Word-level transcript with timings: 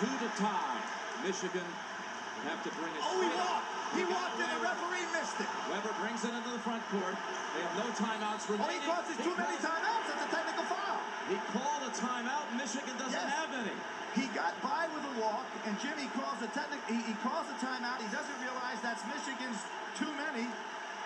two 0.00 0.08
to 0.24 0.28
tie. 0.40 0.80
Michigan 1.20 1.64
would 1.64 2.46
have 2.48 2.60
to 2.64 2.70
bring 2.80 2.92
it. 2.96 3.00
Oh, 3.04 3.20
he 3.20 3.28
walked. 3.36 3.68
He 3.92 4.02
walked 4.08 4.36
and 4.40 4.50
the 4.56 4.60
referee 4.64 5.04
missed 5.12 5.36
it. 5.36 5.50
Webber 5.68 5.92
brings 6.00 6.24
it 6.24 6.32
into 6.32 6.48
the 6.48 6.62
front 6.64 6.80
court. 6.88 7.12
They 7.52 7.60
have 7.60 7.76
no 7.76 7.88
timeouts 7.92 8.48
remaining. 8.48 8.64
Oh, 8.64 8.72
he 8.72 8.80
causes 8.88 9.16
too 9.20 9.36
many 9.36 9.56
timeouts. 9.60 10.04
That's 10.08 10.24
a 10.24 10.30
technical 10.32 10.64
foul. 10.64 10.96
He 11.28 11.36
called 11.52 11.82
a 11.84 11.92
timeout. 11.92 12.48
Michigan 12.56 12.96
doesn't 12.96 13.12
Yes. 13.12 13.28
have 13.36 13.52
any. 13.52 13.76
He 14.16 14.28
got 14.32 14.52
by 14.64 14.88
with 14.92 15.04
a 15.08 15.14
walk, 15.20 15.44
and 15.64 15.72
Jimmy 15.80 16.08
calls 16.16 16.40
a 16.44 16.48
technical. 16.52 16.84
He, 16.88 17.00
he 17.04 17.14
calls 17.24 17.48
a 17.52 17.56
timeout. 17.60 18.00
He 18.00 18.08
doesn't 18.12 18.38
realize 18.44 18.80
that's 18.80 19.04
Michigan's 19.08 19.60
too 19.96 20.08
many, 20.20 20.48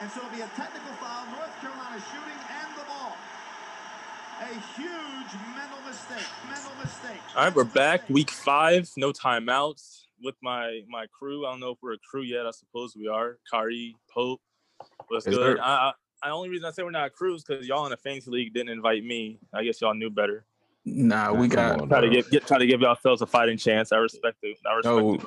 and 0.03 0.07
so 0.11 0.23
it'll 0.23 0.35
be 0.35 0.43
a 0.47 0.51
technical 0.59 0.91
foul. 1.03 1.27
North 1.35 1.55
Carolina 1.63 1.99
shooting 2.11 2.39
and 2.51 2.71
the 2.79 2.87
ball. 2.87 3.15
A 4.39 4.45
huge 4.45 5.41
mental 5.57 5.79
mistake. 5.87 6.27
Mental 6.49 6.73
mistake. 6.83 7.21
All 7.35 7.45
right, 7.45 7.55
we're 7.55 7.65
back. 7.65 8.09
Week 8.11 8.31
five, 8.31 8.89
no 8.97 9.13
timeouts 9.13 10.03
with 10.23 10.35
my 10.43 10.81
my 10.89 11.07
crew. 11.07 11.47
I 11.47 11.51
don't 11.53 11.61
know 11.61 11.71
if 11.71 11.79
we're 11.83 11.95
a 11.95 11.99
crew 11.99 12.23
yet. 12.23 12.47
I 12.47 12.51
suppose 12.51 12.95
we 12.97 13.09
are. 13.09 13.39
Kari, 13.51 13.97
Pope, 14.13 14.41
what's 15.09 15.27
Yes, 15.27 15.35
good? 15.37 15.57
sir. 15.57 15.63
I, 15.63 15.93
I, 16.23 16.29
I 16.29 16.31
only 16.31 16.51
reason 16.51 16.67
I 16.67 16.71
say 16.73 16.83
we're 16.83 16.91
not 16.91 17.07
a 17.07 17.11
crew 17.11 17.35
is 17.35 17.45
because 17.45 17.67
y'all 17.67 17.85
in 17.87 17.91
the 17.91 17.97
fantasy 17.97 18.31
league 18.31 18.53
didn't 18.53 18.69
invite 18.71 19.05
me. 19.05 19.39
I 19.55 19.65
guess 19.65 19.81
y'all 19.81 19.95
knew 19.95 20.11
better. 20.11 20.45
Nah, 20.85 21.33
we 21.33 21.49
got 21.49 21.81
on, 21.81 21.89
Try 21.89 22.01
to 22.03 22.07
bro. 22.07 22.15
get, 22.17 22.31
get 22.31 22.47
try 22.47 22.59
to 22.59 22.67
give 22.67 22.81
yourselves 22.83 23.23
a 23.23 23.27
fighting 23.27 23.57
chance. 23.57 23.91
I 23.91 23.97
respect 23.97 24.37
it. 24.43 24.59
I 24.71 24.75
respect 24.75 24.97
No, 24.97 25.15
it. 25.15 25.23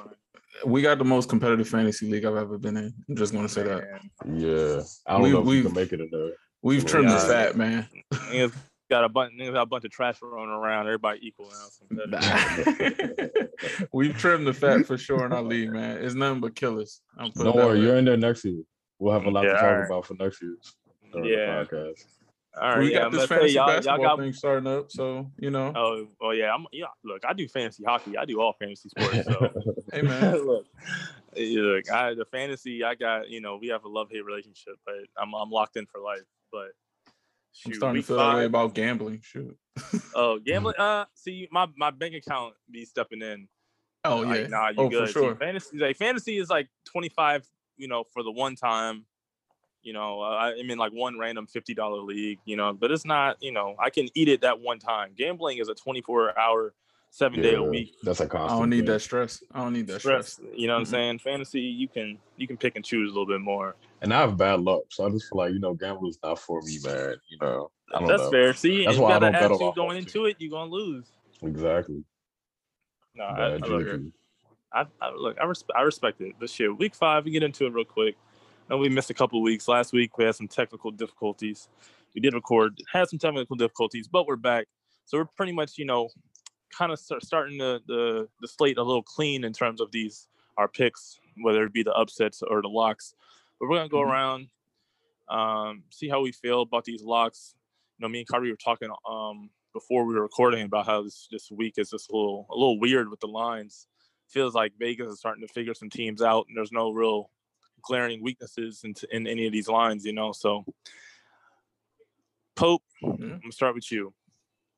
we 0.67 0.81
got 0.83 0.99
the 0.99 1.03
most 1.05 1.29
competitive 1.29 1.67
fantasy 1.67 2.09
league 2.09 2.25
I've 2.25 2.35
ever 2.37 2.57
been 2.59 2.77
in. 2.77 2.93
I'm 3.09 3.15
just 3.15 3.33
gonna 3.33 3.49
say 3.49 3.63
that. 3.63 4.01
Yeah, 4.31 4.83
I 5.07 5.13
don't 5.13 5.23
We- 5.23 5.31
know 5.31 5.39
if 5.39 5.45
we- 5.45 5.63
can 5.63 5.73
make 5.73 5.91
it 5.93 5.99
in 5.99 6.09
there. 6.11 6.33
We've 6.61 6.83
Well, 6.83 6.91
trimmed 6.91 7.09
the 7.09 7.19
fat, 7.19 7.55
man. 7.55 7.87
niggas 8.89 8.95
got 8.95 9.03
a 9.03 9.09
bunch 9.09 9.33
niggas 9.33 9.53
got 9.53 9.61
a 9.61 9.65
bunch 9.65 9.85
of 9.85 9.91
trash 9.91 10.17
rolling 10.21 10.49
around. 10.49 10.87
Everybody 10.87 11.19
equal 11.27 11.49
now. 11.49 11.67
so. 12.19 13.37
We've 13.93 14.17
trimmed 14.17 14.47
the 14.47 14.53
fat 14.53 14.85
for 14.85 14.97
sure 14.97 15.25
in 15.25 15.33
our 15.33 15.41
league, 15.41 15.71
man. 15.71 16.03
It's 16.03 16.15
nothing 16.15 16.41
but 16.41 16.55
killers. 16.55 17.01
I'm 17.17 17.31
putting 17.31 17.45
Don't 17.53 17.55
worry, 17.55 17.79
way. 17.79 17.85
you're 17.85 17.97
in 17.97 18.05
there 18.05 18.17
next 18.17 18.45
year. 18.45 18.61
We'll 18.99 19.13
have 19.13 19.25
a 19.25 19.29
lot 19.31 19.43
Yeah, 19.45 19.51
to 19.53 19.55
talk 19.55 19.63
alright. 19.63 19.85
about 19.85 20.05
for 20.05 20.13
next 20.15 20.41
year. 20.41 20.55
during 21.11 21.29
Yeah. 21.29 21.63
the 21.63 21.65
podcast. 21.65 22.05
All 22.59 22.69
right, 22.71 22.79
we 22.79 22.91
yeah, 22.91 22.99
got 23.01 23.11
this 23.11 23.19
gonna 23.19 23.27
fantasy 23.27 23.53
y'all, 23.53 23.67
y'all 23.67 23.75
basketball 23.75 24.03
got 24.17 24.19
thing 24.19 24.33
starting 24.33 24.67
up, 24.67 24.91
so 24.91 25.31
you 25.37 25.51
know. 25.51 25.71
Oh, 25.75 26.07
oh 26.19 26.31
yeah, 26.31 26.53
I'm 26.53 26.65
yeah. 26.73 26.87
Look, 27.03 27.23
I 27.23 27.33
do 27.33 27.47
fantasy 27.47 27.83
hockey. 27.85 28.17
I 28.17 28.25
do 28.25 28.41
all 28.41 28.53
fantasy 28.53 28.89
sports. 28.89 29.23
So 29.25 29.51
Hey 29.93 30.01
man, 30.01 30.35
look, 30.45 30.65
yeah, 31.35 31.61
look, 31.61 31.91
I 31.91 32.15
the 32.15 32.25
fantasy. 32.25 32.83
I 32.83 32.95
got 32.95 33.29
you 33.29 33.39
know 33.39 33.57
we 33.61 33.67
have 33.67 33.85
a 33.85 33.87
love 33.87 34.09
hate 34.11 34.25
relationship, 34.25 34.73
but 34.83 34.95
I'm 35.15 35.33
I'm 35.35 35.51
locked 35.51 35.77
in 35.77 35.85
for 35.85 36.01
life. 36.01 36.25
But 36.51 36.71
I'm 37.65 37.73
starting 37.73 38.01
to 38.01 38.07
feel 38.07 38.17
that 38.17 38.35
way 38.35 38.45
about 38.45 38.73
gambling. 38.73 39.21
Shoot. 39.21 39.57
Oh, 40.13 40.39
gambling. 40.45 40.75
Uh, 40.77 41.05
see, 41.13 41.47
my 41.51 41.67
my 41.75 41.91
bank 41.91 42.15
account 42.15 42.53
be 42.71 42.85
stepping 42.85 43.21
in. 43.21 43.47
Oh 44.05 44.21
Like, 44.21 44.41
yeah. 44.41 44.47
nah, 44.47 44.69
you 44.69 44.75
oh 44.77 44.89
good. 44.89 45.07
for 45.09 45.19
See, 45.19 45.25
sure. 45.25 45.35
fantasy, 45.35 45.77
like 45.77 45.97
fantasy 45.97 46.37
is 46.37 46.49
like 46.49 46.69
25. 46.85 47.47
You 47.77 47.87
know, 47.87 48.03
for 48.13 48.23
the 48.23 48.31
one 48.31 48.55
time. 48.55 49.05
You 49.81 49.93
know, 49.93 50.21
uh, 50.21 50.25
I- 50.35 50.55
I'm 50.59 50.69
in 50.69 50.77
like 50.77 50.91
one 50.91 51.17
random 51.17 51.47
fifty 51.47 51.73
dollar 51.73 52.01
league. 52.01 52.39
You 52.45 52.57
know, 52.57 52.73
but 52.73 52.91
it's 52.91 53.05
not. 53.05 53.37
You 53.41 53.51
know, 53.53 53.75
I 53.79 53.89
can 53.89 54.09
eat 54.13 54.27
it 54.27 54.41
that 54.41 54.59
one 54.59 54.79
time. 54.79 55.11
Gambling 55.15 55.57
is 55.59 55.69
a 55.69 55.73
24 55.73 56.37
hour, 56.37 56.73
seven 57.11 57.41
day 57.41 57.55
a 57.55 57.61
week 57.63 57.95
That's 58.03 58.19
a 58.19 58.27
constant. 58.27 58.51
I 58.51 58.59
don't 58.61 58.69
need 58.69 58.77
thing. 58.77 58.85
that 58.87 58.99
stress. 58.99 59.43
I 59.53 59.61
don't 59.63 59.73
need 59.73 59.87
that 59.87 59.99
stress. 59.99 60.33
stress. 60.33 60.49
You 60.55 60.67
know 60.67 60.73
what 60.73 60.79
I'm 60.81 60.85
Mhm. 60.85 60.89
saying? 60.89 61.19
Fantasy, 61.19 61.61
you 61.61 61.87
can 61.87 62.19
you 62.37 62.47
can 62.47 62.57
pick 62.57 62.75
and 62.75 62.85
choose 62.85 63.09
a 63.09 63.13
little 63.13 63.25
bit 63.25 63.41
more. 63.41 63.75
And 64.01 64.13
I 64.13 64.21
have 64.21 64.37
bad 64.37 64.61
luck, 64.61 64.83
so 64.89 65.05
I 65.05 65.09
just 65.09 65.29
feel 65.29 65.39
like 65.39 65.53
you 65.53 65.59
know 65.59 65.73
gambling's 65.73 66.19
not 66.23 66.39
for 66.39 66.61
me, 66.61 66.77
man. 66.83 67.15
You 67.29 67.37
know, 67.41 67.71
I 67.93 67.99
don't 67.99 68.07
That's 68.07 68.23
know. 68.23 68.31
fair. 68.31 68.53
See, 68.53 68.85
That's 68.85 68.97
why 68.97 69.09
I 69.09 69.13
got 69.13 69.19
don't 69.19 69.31
that 69.33 69.41
bet 69.41 69.51
on 69.51 69.73
going 69.75 69.89
own 69.91 69.95
into 69.97 70.25
it. 70.25 70.37
You're 70.39 70.51
gonna 70.51 70.71
lose. 70.71 71.05
Exactly. 71.41 72.03
No, 73.15 73.23
I, 73.23 73.45
I, 73.53 73.55
look. 73.57 74.01
I, 74.71 74.85
I 75.01 75.11
look, 75.11 75.37
I, 75.41 75.45
res- 75.45 75.63
I 75.75 75.81
respect 75.81 76.21
it. 76.21 76.35
But 76.39 76.49
shit, 76.49 76.77
week 76.77 76.93
five, 76.95 77.25
we 77.25 77.31
get 77.31 77.43
into 77.43 77.65
it 77.65 77.73
real 77.73 77.85
quick. 77.85 78.15
And 78.69 78.79
we 78.79 78.87
missed 78.87 79.09
a 79.09 79.15
couple 79.15 79.41
weeks. 79.41 79.67
Last 79.67 79.93
week 79.93 80.15
we 80.17 80.25
had 80.25 80.35
some 80.35 80.47
technical 80.47 80.91
difficulties. 80.91 81.69
We 82.13 82.21
did 82.21 82.35
record, 82.35 82.79
had 82.93 83.09
some 83.09 83.17
technical 83.17 83.55
difficulties, 83.55 84.07
but 84.07 84.27
we're 84.27 84.35
back. 84.35 84.67
So 85.05 85.17
we're 85.17 85.25
pretty 85.25 85.53
much, 85.53 85.77
you 85.79 85.85
know, 85.85 86.09
kind 86.75 86.91
of 86.91 86.99
start, 86.99 87.23
starting 87.23 87.57
the, 87.57 87.81
the 87.87 88.27
the 88.41 88.47
slate 88.47 88.77
a 88.77 88.83
little 88.83 89.03
clean 89.03 89.43
in 89.43 89.53
terms 89.53 89.81
of 89.81 89.91
these 89.91 90.27
our 90.57 90.67
picks, 90.67 91.19
whether 91.41 91.63
it 91.63 91.73
be 91.73 91.83
the 91.83 91.93
upsets 91.93 92.41
or 92.41 92.61
the 92.61 92.67
locks. 92.67 93.13
But 93.59 93.69
we're 93.69 93.77
gonna 93.77 93.89
go 93.89 93.99
Mhm. 93.99 94.09
around, 94.11 94.49
um, 95.29 95.83
see 95.89 96.09
how 96.09 96.21
we 96.21 96.31
feel 96.31 96.61
about 96.61 96.85
these 96.85 97.01
locks. 97.03 97.55
You 97.97 98.03
know, 98.03 98.09
me 98.09 98.19
and 98.19 98.27
Kyrie 98.27 98.51
were 98.51 98.57
talking 98.57 98.89
um 99.09 99.49
before 99.73 100.03
we 100.05 100.15
were 100.15 100.23
recording 100.23 100.63
about 100.63 100.85
how 100.85 101.03
this 101.03 101.27
this 101.31 101.51
week 101.51 101.75
is 101.77 101.91
just 101.91 102.09
a 102.09 102.15
little 102.15 102.47
a 102.49 102.55
little 102.55 102.79
weird 102.79 103.09
with 103.09 103.19
the 103.19 103.27
lines. 103.27 103.87
Feels 104.27 104.53
like 104.53 104.73
Vegas 104.77 105.11
is 105.13 105.19
starting 105.19 105.45
to 105.47 105.53
figure 105.53 105.73
some 105.73 105.89
teams 105.89 106.21
out, 106.21 106.45
and 106.47 106.57
there's 106.57 106.71
no 106.71 106.91
real 106.91 107.31
glaring 107.81 108.21
weaknesses 108.21 108.83
in, 108.83 108.93
in 109.11 109.25
any 109.25 109.45
of 109.45 109.51
these 109.53 109.67
lines, 109.69 110.05
you 110.05 110.13
know. 110.13 110.31
So, 110.33 110.65
Pope, 112.55 112.83
Mhm. 113.01 113.13
I'm 113.35 113.39
gonna 113.39 113.51
start 113.51 113.73
with 113.75 113.91
you. 113.91 114.13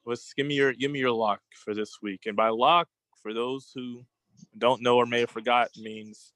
Let's 0.06 0.34
give 0.34 0.48
me 0.48 0.56
your 0.56 0.74
give 0.74 0.92
me 0.92 1.00
your 1.00 1.12
lock 1.12 1.42
for 1.54 1.74
this 1.74 1.98
week. 2.02 2.22
And 2.26 2.36
by 2.36 2.50
lock, 2.50 2.88
for 3.22 3.34
those 3.34 3.72
who 3.74 4.02
don't 4.58 4.82
know 4.82 4.98
or 4.98 5.06
may 5.06 5.22
have 5.22 5.30
forgot, 5.30 5.70
means 5.78 6.34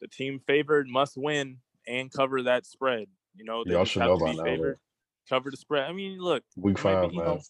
the 0.00 0.08
team 0.08 0.40
favored 0.46 0.88
must 0.88 1.16
win 1.16 1.58
and 1.86 2.12
cover 2.12 2.42
that 2.42 2.66
spread. 2.66 3.06
You 3.34 3.44
know, 3.44 3.64
they 3.64 3.72
Y'all 3.72 3.84
should 3.84 4.02
have 4.02 4.10
know 4.10 4.18
to 4.18 4.24
by 4.24 4.30
be 4.32 4.36
now, 4.36 4.44
favored, 4.44 4.78
cover 5.28 5.50
the 5.50 5.56
spread. 5.56 5.84
I 5.84 5.92
mean, 5.92 6.18
look, 6.18 6.44
Week 6.56 6.78
five, 6.78 7.10
be, 7.10 7.16
man. 7.16 7.26
know, 7.26 7.40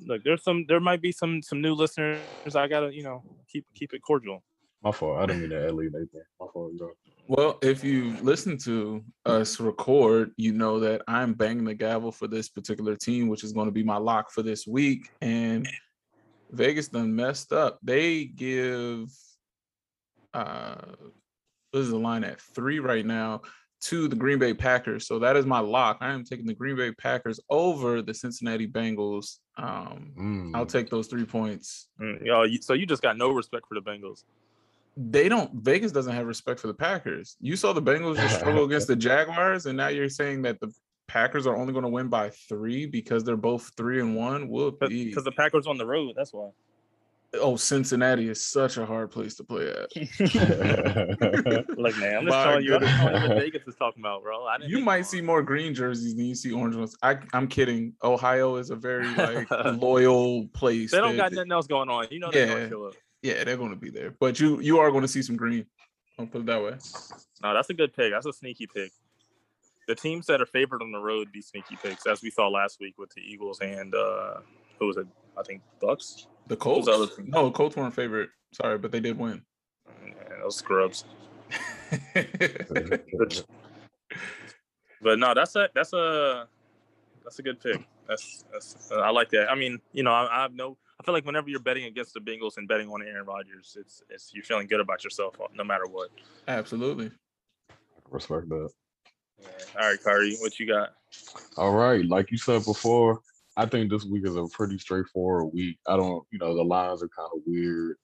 look, 0.00 0.22
there's 0.22 0.42
some 0.42 0.66
there 0.68 0.80
might 0.80 1.00
be 1.00 1.12
some 1.12 1.42
some 1.42 1.60
new 1.60 1.74
listeners. 1.74 2.20
I 2.54 2.68
gotta, 2.68 2.94
you 2.94 3.02
know, 3.02 3.22
keep 3.48 3.64
keep 3.74 3.94
it 3.94 4.02
cordial. 4.02 4.42
My 4.84 4.92
fault. 4.92 5.18
I 5.18 5.26
didn't 5.26 5.40
mean 5.42 5.50
to 5.50 5.66
alienate 5.66 5.94
anything. 5.94 6.20
My 6.38 6.46
fault, 6.52 6.76
bro. 6.76 6.90
Well, 7.26 7.58
if 7.62 7.82
you 7.82 8.14
listen 8.20 8.58
to 8.58 9.02
us 9.24 9.58
record, 9.58 10.32
you 10.36 10.52
know 10.52 10.78
that 10.80 11.00
I'm 11.08 11.32
banging 11.32 11.64
the 11.64 11.74
gavel 11.74 12.12
for 12.12 12.28
this 12.28 12.50
particular 12.50 12.96
team, 12.96 13.28
which 13.28 13.44
is 13.44 13.54
going 13.54 13.64
to 13.66 13.72
be 13.72 13.82
my 13.82 13.96
lock 13.96 14.30
for 14.30 14.42
this 14.42 14.66
week. 14.66 15.08
And 15.22 15.66
Vegas 16.50 16.88
done 16.88 17.16
messed 17.16 17.52
up. 17.52 17.78
They 17.82 18.26
give 18.26 19.08
uh 20.34 20.74
what 21.70 21.80
is 21.80 21.90
the 21.90 21.98
line 21.98 22.24
at 22.24 22.40
three 22.40 22.78
right 22.78 23.06
now 23.06 23.40
to 23.80 24.06
the 24.06 24.16
Green 24.16 24.38
Bay 24.38 24.52
Packers. 24.52 25.06
So 25.06 25.18
that 25.20 25.34
is 25.36 25.46
my 25.46 25.60
lock. 25.60 25.98
I 26.00 26.12
am 26.12 26.24
taking 26.24 26.46
the 26.46 26.54
Green 26.54 26.76
Bay 26.76 26.92
Packers 26.92 27.40
over 27.48 28.02
the 28.02 28.14
Cincinnati 28.14 28.66
Bengals. 28.68 29.38
Um, 29.56 30.52
I'll 30.54 30.66
Mm. 30.66 30.72
take 30.72 30.90
those 30.90 31.06
three 31.06 31.24
points. 31.24 31.88
Mm, 32.00 32.24
yo, 32.24 32.42
you, 32.42 32.60
so 32.62 32.74
you 32.74 32.86
just 32.86 33.02
got 33.02 33.16
no 33.16 33.30
respect 33.30 33.66
for 33.66 33.74
the 33.74 33.82
Bengals. 33.82 34.24
They 34.96 35.28
don't. 35.28 35.52
Vegas 35.54 35.90
doesn't 35.92 36.12
have 36.12 36.26
respect 36.26 36.60
for 36.60 36.68
the 36.68 36.74
Packers. 36.74 37.36
You 37.40 37.56
saw 37.56 37.72
the 37.72 37.82
Bengals 37.82 38.16
just 38.16 38.38
struggle 38.38 38.64
against 38.68 38.86
the 38.86 38.96
Jaguars, 38.96 39.66
and 39.66 39.76
now 39.76 39.88
you're 39.88 40.08
saying 40.08 40.42
that 40.42 40.60
the 40.60 40.72
Packers 41.08 41.46
are 41.46 41.56
only 41.56 41.72
going 41.72 41.82
to 41.84 41.88
win 41.90 42.08
by 42.08 42.30
three 42.48 42.86
because 42.86 43.24
they're 43.24 43.36
both 43.36 43.72
three 43.76 44.00
and 44.00 44.14
one. 44.16 44.48
Whoopee. 44.48 45.06
Because 45.06 45.24
the 45.24 45.32
Packers 45.32 45.66
on 45.66 45.76
the 45.78 45.86
road. 45.86 46.14
That's 46.16 46.32
why. 46.32 46.50
Oh, 47.34 47.56
Cincinnati 47.56 48.28
is 48.28 48.44
such 48.44 48.76
a 48.76 48.86
hard 48.86 49.10
place 49.10 49.34
to 49.34 49.44
play 49.44 49.68
at. 49.68 49.90
Look, 51.78 51.98
man, 51.98 52.16
I'm 52.18 52.24
just 52.24 52.26
My 52.26 52.44
telling 52.44 52.64
you. 52.64 52.74
I'm 52.76 52.80
just 52.82 52.96
telling 52.96 53.28
what 53.28 53.38
Vegas 53.38 53.66
is 53.66 53.74
talking 53.74 54.02
about, 54.02 54.22
bro. 54.22 54.44
I 54.46 54.58
didn't 54.58 54.70
You 54.70 54.78
might 54.80 55.02
see 55.06 55.20
more 55.20 55.42
green 55.42 55.74
jerseys 55.74 56.14
than 56.14 56.26
you 56.26 56.36
see 56.36 56.52
orange 56.52 56.76
ones. 56.76 56.96
I, 57.02 57.18
I'm 57.32 57.48
kidding. 57.48 57.94
Ohio 58.04 58.56
is 58.56 58.70
a 58.70 58.76
very 58.76 59.08
like 59.16 59.50
loyal 59.80 60.46
place. 60.48 60.92
They 60.92 60.98
don't 60.98 61.12
They- 61.12 61.16
got 61.16 61.32
nothing 61.32 61.52
else 61.52 61.66
going 61.66 61.88
on. 61.88 62.06
You 62.10 62.20
know 62.20 62.30
they're 62.30 62.68
Yeah. 62.68 62.90
Gonna 63.24 63.32
show 63.32 63.38
up. 63.38 63.38
yeah, 63.38 63.44
they're 63.44 63.56
going 63.56 63.70
to 63.70 63.76
be 63.76 63.90
there. 63.90 64.14
But 64.18 64.40
you 64.40 64.60
you 64.60 64.78
are 64.78 64.90
going 64.90 65.02
to 65.02 65.08
see 65.08 65.22
some 65.22 65.36
green. 65.36 65.66
I'll 66.18 66.26
put 66.26 66.42
it 66.42 66.46
that 66.46 66.62
way. 66.62 66.76
No, 67.42 67.54
that's 67.54 67.70
a 67.70 67.74
good 67.74 67.94
pick. 67.94 68.12
That's 68.12 68.26
a 68.26 68.32
sneaky 68.32 68.66
pick. 68.66 68.92
The 69.88 69.94
teams 69.94 70.26
that 70.26 70.40
are 70.40 70.46
favored 70.46 70.82
on 70.82 70.92
the 70.92 70.98
road 70.98 71.32
be 71.32 71.42
sneaky 71.42 71.76
picks, 71.82 72.06
as 72.06 72.22
we 72.22 72.30
saw 72.30 72.48
last 72.48 72.80
week 72.80 72.94
with 72.98 73.10
the 73.14 73.22
Eagles 73.22 73.60
and 73.60 73.94
uh 73.94 74.40
who 74.78 74.86
was 74.86 74.96
it? 74.96 75.06
I 75.38 75.42
think 75.42 75.62
Bucks. 75.80 76.26
The 76.46 76.56
was 76.56 76.86
Colts. 76.86 77.16
the? 77.16 77.22
No, 77.24 77.50
Colts 77.50 77.76
weren't 77.76 77.94
favorite. 77.94 78.30
Sorry, 78.52 78.78
but 78.78 78.92
they 78.92 79.00
did 79.00 79.18
win. 79.18 79.42
Yeah, 80.06 80.12
those 80.42 80.56
scrubs. 80.56 81.04
But 85.04 85.18
no, 85.18 85.34
that's 85.34 85.54
a 85.56 85.68
that's 85.74 85.92
a 85.92 86.48
that's 87.22 87.38
a 87.38 87.42
good 87.42 87.60
pick. 87.60 87.86
That's 88.08 88.44
that's 88.52 88.90
I 88.90 89.10
like 89.10 89.28
that. 89.30 89.50
I 89.50 89.54
mean, 89.54 89.80
you 89.92 90.02
know, 90.02 90.12
I, 90.12 90.38
I 90.38 90.42
have 90.42 90.54
no. 90.54 90.78
I 91.00 91.04
feel 91.04 91.14
like 91.14 91.26
whenever 91.26 91.48
you're 91.48 91.60
betting 91.60 91.84
against 91.84 92.14
the 92.14 92.20
Bengals 92.20 92.56
and 92.56 92.68
betting 92.68 92.88
on 92.88 93.02
Aaron 93.02 93.26
Rodgers, 93.26 93.76
it's 93.78 94.02
it's 94.08 94.32
you're 94.32 94.44
feeling 94.44 94.66
good 94.66 94.80
about 94.80 95.02
yourself 95.02 95.34
uh, 95.40 95.46
no 95.54 95.64
matter 95.64 95.86
what. 95.86 96.10
Absolutely. 96.46 97.10
Respect 98.10 98.48
that. 98.48 98.70
All 99.78 99.88
right, 99.88 100.02
Kyrie, 100.02 100.36
what 100.40 100.58
you 100.60 100.66
got? 100.66 100.90
All 101.56 101.72
right, 101.72 102.04
like 102.06 102.30
you 102.30 102.38
said 102.38 102.64
before, 102.64 103.20
I 103.56 103.66
think 103.66 103.90
this 103.90 104.04
week 104.04 104.26
is 104.26 104.36
a 104.36 104.46
pretty 104.46 104.78
straightforward 104.78 105.52
week. 105.52 105.78
I 105.86 105.96
don't, 105.96 106.24
you 106.30 106.38
know, 106.38 106.54
the 106.54 106.62
lines 106.62 107.02
are 107.02 107.08
kind 107.08 107.30
of 107.34 107.40
weird. 107.46 107.96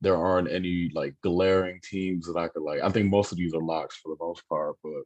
There 0.00 0.16
aren't 0.16 0.50
any 0.50 0.90
like 0.94 1.14
glaring 1.22 1.80
teams 1.82 2.26
that 2.26 2.38
I 2.38 2.48
could 2.48 2.62
like. 2.62 2.80
I 2.80 2.88
think 2.90 3.10
most 3.10 3.32
of 3.32 3.38
these 3.38 3.54
are 3.54 3.60
locks 3.60 3.96
for 3.96 4.14
the 4.14 4.24
most 4.24 4.48
part, 4.48 4.76
but 4.82 5.02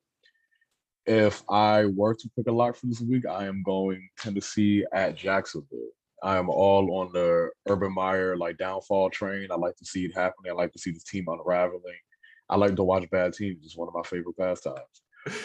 if 1.07 1.43
I 1.51 1.87
were 1.87 2.15
to 2.15 2.31
pick 2.37 2.47
a 2.47 2.53
lock 2.53 2.77
for 2.77 2.87
this 2.87 3.01
week, 3.01 3.27
I 3.27 3.47
am 3.47 3.63
going 3.63 4.09
Tennessee 4.19 4.85
at 4.93 5.17
Jacksonville. 5.17 5.91
I 6.25 6.39
am 6.39 6.49
all 6.49 6.91
on 7.01 7.13
the 7.13 7.51
Urban 7.69 7.93
Meyer 7.95 8.35
like 8.37 8.57
downfall 8.57 9.11
train. 9.11 9.49
I 9.53 9.57
like 9.57 9.77
to 9.77 9.85
see 9.85 10.07
it 10.07 10.15
happening. 10.15 10.51
I 10.53 10.55
like 10.55 10.73
to 10.73 10.79
see 10.79 10.91
the 10.91 11.01
team 11.07 11.27
unraveling. 11.29 11.83
I 12.49 12.57
like 12.57 12.77
to 12.77 12.83
watch 12.83 13.09
bad 13.11 13.35
teams. 13.35 13.65
It's 13.65 13.77
one 13.77 13.89
of 13.89 13.95
my 13.95 14.03
favorite 14.03 14.37
pastimes. 14.39 14.79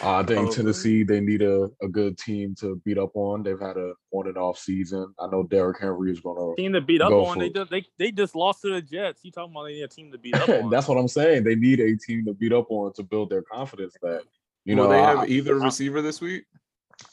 Uh, 0.02 0.14
I 0.20 0.22
think 0.22 0.48
Oh. 0.48 0.50
Tennessee 0.50 1.02
they 1.02 1.20
need 1.20 1.42
a, 1.42 1.68
a 1.82 1.88
good 1.88 2.16
team 2.16 2.54
to 2.60 2.80
beat 2.84 2.96
up 2.96 3.10
on. 3.14 3.42
They've 3.42 3.60
had 3.60 3.76
a 3.76 3.92
on 4.10 4.26
and 4.28 4.38
off 4.38 4.58
season. 4.58 5.14
I 5.18 5.26
know 5.26 5.42
Derrick 5.42 5.80
Henry 5.80 6.12
is 6.12 6.20
gonna. 6.20 6.54
Team 6.56 6.72
to 6.72 6.80
beat 6.80 7.02
up 7.02 7.10
Go 7.10 7.26
on. 7.26 7.38
They 7.38 7.50
just 7.50 7.70
they, 7.70 7.84
they 7.98 8.10
just 8.10 8.34
lost 8.34 8.62
to 8.62 8.72
the 8.72 8.80
Jets. 8.80 9.20
You 9.22 9.32
talking 9.32 9.52
about 9.52 9.64
they 9.64 9.72
need 9.74 9.82
a 9.82 9.88
team 9.88 10.10
to 10.12 10.18
beat 10.18 10.34
up 10.34 10.48
on? 10.64 10.70
That's 10.70 10.88
what 10.88 10.96
I'm 10.96 11.08
saying. 11.08 11.44
They 11.44 11.56
need 11.56 11.80
a 11.80 11.94
team 11.96 12.24
to 12.24 12.32
beat 12.32 12.52
up 12.54 12.70
on 12.70 12.92
to 12.94 13.02
build 13.02 13.28
their 13.28 13.42
confidence 13.42 13.94
back. 14.02 14.22
You 14.64 14.76
Will 14.76 14.84
know, 14.84 14.90
they 14.90 14.98
I- 15.00 15.14
have 15.20 15.30
either 15.30 15.60
I- 15.60 15.64
receiver 15.66 16.00
this 16.00 16.20
week? 16.22 16.44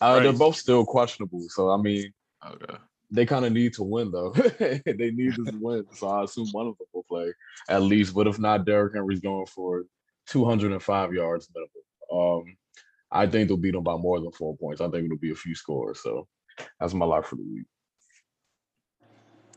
uh, 0.01 0.19
they're 0.21 0.31
both 0.33 0.55
still 0.57 0.85
questionable. 0.85 1.43
So 1.49 1.69
I 1.69 1.77
mean, 1.77 2.13
Okay. 2.45 2.77
They 3.09 3.25
kind 3.25 3.45
of 3.45 3.53
need 3.53 3.73
to 3.73 3.83
win 3.83 4.11
though. 4.11 4.31
they 4.59 4.81
need 5.11 5.35
this 5.35 5.53
win. 5.59 5.85
So 5.93 6.07
I 6.07 6.23
assume 6.23 6.47
one 6.51 6.67
of 6.67 6.77
them 6.77 6.87
will 6.93 7.03
play 7.03 7.33
at 7.69 7.81
least. 7.81 8.13
But 8.13 8.27
if 8.27 8.39
not, 8.39 8.65
Derrick 8.65 8.95
Henry's 8.95 9.19
going 9.19 9.45
for 9.45 9.85
205 10.27 11.13
yards 11.13 11.49
minimum. 11.53 11.71
Um, 12.11 12.57
I 13.11 13.25
think 13.25 13.47
they'll 13.47 13.57
beat 13.57 13.71
them 13.71 13.83
by 13.83 13.95
more 13.95 14.19
than 14.19 14.31
four 14.31 14.57
points. 14.57 14.81
I 14.81 14.89
think 14.89 15.05
it'll 15.05 15.17
be 15.17 15.31
a 15.31 15.35
few 15.35 15.55
scores. 15.55 16.01
So 16.03 16.27
that's 16.79 16.93
my 16.93 17.05
lock 17.05 17.25
for 17.25 17.35
the 17.35 17.43
week. 17.43 17.65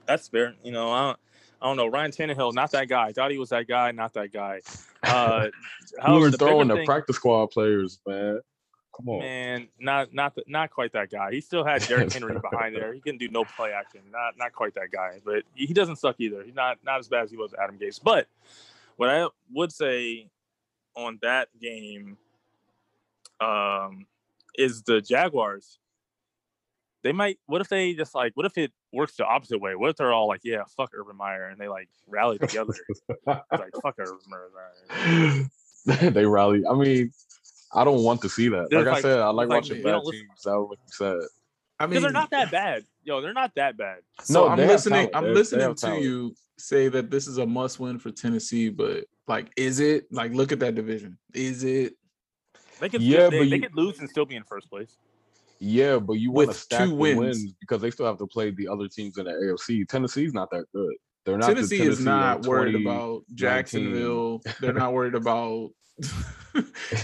That's 0.06 0.28
fair. 0.28 0.54
You 0.62 0.72
know, 0.72 0.90
I 0.90 1.06
don't, 1.06 1.18
I 1.62 1.66
don't 1.66 1.76
know. 1.76 1.86
Ryan 1.86 2.10
Tannehill, 2.10 2.54
not 2.54 2.70
that 2.72 2.88
guy. 2.88 3.12
Thought 3.12 3.32
he 3.32 3.38
was 3.38 3.50
that 3.50 3.66
guy, 3.66 3.90
not 3.92 4.12
that 4.14 4.32
guy. 4.32 4.60
Uh, 5.02 5.48
was 6.08 6.32
the 6.32 6.38
throwing 6.38 6.68
the 6.68 6.76
thing- 6.76 6.86
practice 6.86 7.16
squad 7.16 7.50
players, 7.50 8.00
man? 8.06 8.40
Come 8.96 9.08
on. 9.08 9.20
Man, 9.20 9.68
not 9.78 10.12
not 10.12 10.34
the, 10.34 10.44
not 10.46 10.70
quite 10.70 10.92
that 10.92 11.10
guy. 11.10 11.30
He 11.32 11.40
still 11.40 11.64
had 11.64 11.82
Derrick 11.82 12.12
Henry 12.14 12.38
behind 12.38 12.74
there. 12.74 12.92
He 12.92 13.00
can 13.00 13.18
do 13.18 13.28
no 13.28 13.44
play 13.44 13.72
action. 13.72 14.00
Not 14.10 14.36
not 14.36 14.52
quite 14.52 14.74
that 14.74 14.90
guy, 14.92 15.20
but 15.24 15.44
he 15.54 15.66
he 15.66 15.74
doesn't 15.74 15.96
suck 15.96 16.16
either. 16.18 16.42
He's 16.42 16.54
not 16.54 16.78
not 16.84 16.98
as 16.98 17.08
bad 17.08 17.24
as 17.24 17.30
he 17.30 17.36
was 17.36 17.54
Adam 17.54 17.78
Gase. 17.78 18.00
But 18.02 18.26
what 18.96 19.08
I 19.08 19.28
would 19.52 19.72
say 19.72 20.28
on 20.96 21.18
that 21.22 21.48
game 21.60 22.16
um, 23.40 24.06
is 24.56 24.82
the 24.82 25.00
Jaguars. 25.00 25.78
They 27.02 27.12
might. 27.12 27.38
What 27.46 27.62
if 27.62 27.68
they 27.68 27.94
just 27.94 28.14
like? 28.14 28.32
What 28.34 28.44
if 28.44 28.58
it 28.58 28.72
works 28.92 29.16
the 29.16 29.24
opposite 29.24 29.58
way? 29.58 29.74
What 29.74 29.88
if 29.90 29.96
they're 29.96 30.12
all 30.12 30.28
like, 30.28 30.42
"Yeah, 30.44 30.64
fuck 30.76 30.90
Urban 30.94 31.16
Meyer," 31.16 31.46
and 31.46 31.58
they 31.58 31.68
like 31.68 31.88
rally 32.06 32.38
together? 32.38 32.74
Like, 33.26 33.72
"Fuck 33.82 33.96
Urban 33.98 34.18
Meyer." 34.28 35.50
they 36.10 36.26
rally. 36.26 36.62
I 36.66 36.74
mean, 36.74 37.10
I 37.72 37.84
don't 37.84 38.02
want 38.02 38.20
to 38.22 38.28
see 38.28 38.48
that. 38.48 38.66
There's 38.70 38.86
Like 38.86 38.98
I 38.98 39.00
said, 39.00 39.18
I 39.20 39.28
like 39.28 39.48
like, 39.48 39.62
watching 39.62 39.76
you 39.78 39.82
bad 39.84 40.02
teams. 40.10 40.42
That 40.44 40.58
was 40.58 40.68
what 40.70 40.78
you 40.78 40.88
said. 40.88 41.16
I 41.78 41.86
Because 41.86 41.94
mean, 41.94 42.02
they're 42.02 42.12
not 42.12 42.30
that 42.30 42.50
bad. 42.50 42.82
Yo, 43.04 43.20
they're 43.20 43.32
not 43.32 43.54
that 43.54 43.76
bad. 43.76 43.98
So 44.22 44.34
No, 44.46 44.48
I'm 44.48 44.58
listening. 44.58 45.08
talent. 45.08 45.10
I'm 45.16 45.22
They- 45.24 45.28
they 45.30 45.34
listening 45.34 45.74
to 45.74 45.80
talent. 45.80 46.02
you 46.02 46.34
say 46.58 46.88
that 46.88 47.10
this 47.10 47.26
is 47.26 47.38
a 47.38 47.46
must 47.46 47.80
win 47.80 47.98
for 47.98 48.10
Tennessee, 48.10 48.68
but 48.68 49.04
like, 49.28 49.50
is 49.56 49.80
it? 49.80 50.06
Like, 50.12 50.32
look 50.32 50.52
at 50.52 50.58
that 50.60 50.74
division. 50.74 51.16
Is 51.32 51.64
it? 51.64 51.94
They 52.80 52.88
could, 52.88 53.00
Yeah, 53.02 53.28
they, 53.30 53.38
but 53.40 53.50
they 53.50 53.56
you- 53.56 53.62
could 53.62 53.74
lose 53.76 53.98
and 54.00 54.08
still 54.10 54.26
be 54.26 54.36
in 54.36 54.44
first 54.44 54.68
place. 54.68 54.96
Yeah, 55.58 55.98
but 55.98 56.14
you 56.14 56.30
want 56.32 56.46
to 56.46 56.48
With 56.48 56.56
stack 56.56 56.80
two 56.84 56.88
the 56.90 56.94
wins. 56.94 57.18
wins. 57.18 57.52
because 57.60 57.80
they 57.82 57.90
still 57.90 58.06
have 58.06 58.18
to 58.18 58.26
play 58.26 58.50
the 58.50 58.66
other 58.66 58.88
teams 58.88 59.18
in 59.18 59.26
the 59.26 59.30
AFC. 59.32 59.84
Tennessee's 59.86 60.32
not 60.34 60.50
that 60.50 60.64
good. 60.74 60.94
They're 61.26 61.36
not. 61.36 61.48
the 61.48 61.54
Tennessee 61.54 61.82
is 61.82 62.02
not 62.02 62.46
worried 62.46 62.74
about 62.74 63.22
Jacksonville. 63.34 64.40
They're 64.60 64.72
not 64.72 64.92
worried 64.92 65.14
about. 65.14 65.70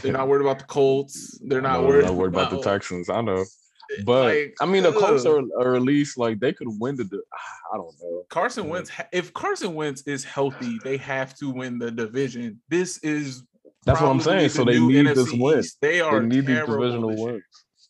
They're 0.03 0.13
not 0.13 0.29
worried 0.29 0.43
about 0.43 0.59
the 0.59 0.65
Colts. 0.65 1.39
They're 1.45 1.61
not 1.61 1.81
No, 1.81 1.89
worried, 1.89 2.05
not 2.07 2.15
worried 2.15 2.35
about 2.35 2.51
the 2.51 2.61
Texans. 2.63 3.09
I 3.09 3.21
know, 3.21 3.45
but 4.05 4.35
like, 4.35 4.55
I 4.61 4.67
mean, 4.67 4.83
the 4.83 4.93
Colts 4.93 5.25
are, 5.25 5.43
are 5.59 5.77
at 5.77 5.83
least 5.83 6.19
like 6.19 6.41
they 6.41 6.53
could 6.53 6.69
win 6.81 6.97
the. 6.97 7.05
I 7.73 7.77
don't 7.77 7.95
know. 8.01 8.23
Carson 8.29 8.69
Wentz. 8.69 8.91
If 9.13 9.33
Carson 9.35 9.75
Wentz 9.75 10.03
is 10.03 10.25
healthy, 10.25 10.79
they 10.85 10.97
have 10.99 11.35
to 11.39 11.51
win 11.51 11.79
the 11.79 11.91
division. 11.91 12.61
This 12.69 12.99
is 12.99 13.43
That's 13.85 14.01
what 14.01 14.09
I'm 14.09 14.21
saying. 14.21 14.51
So 14.51 14.65
they 14.65 14.79
need 14.79 15.07
this 15.07 15.19
NFC 15.33 15.41
win. 15.41 15.59
East. 15.59 15.79
They 15.81 16.01
are 16.01 16.21
They 16.21 16.27
need 16.27 16.47
these 16.47 16.61
divisional 16.61 17.25
wins. 17.25 17.43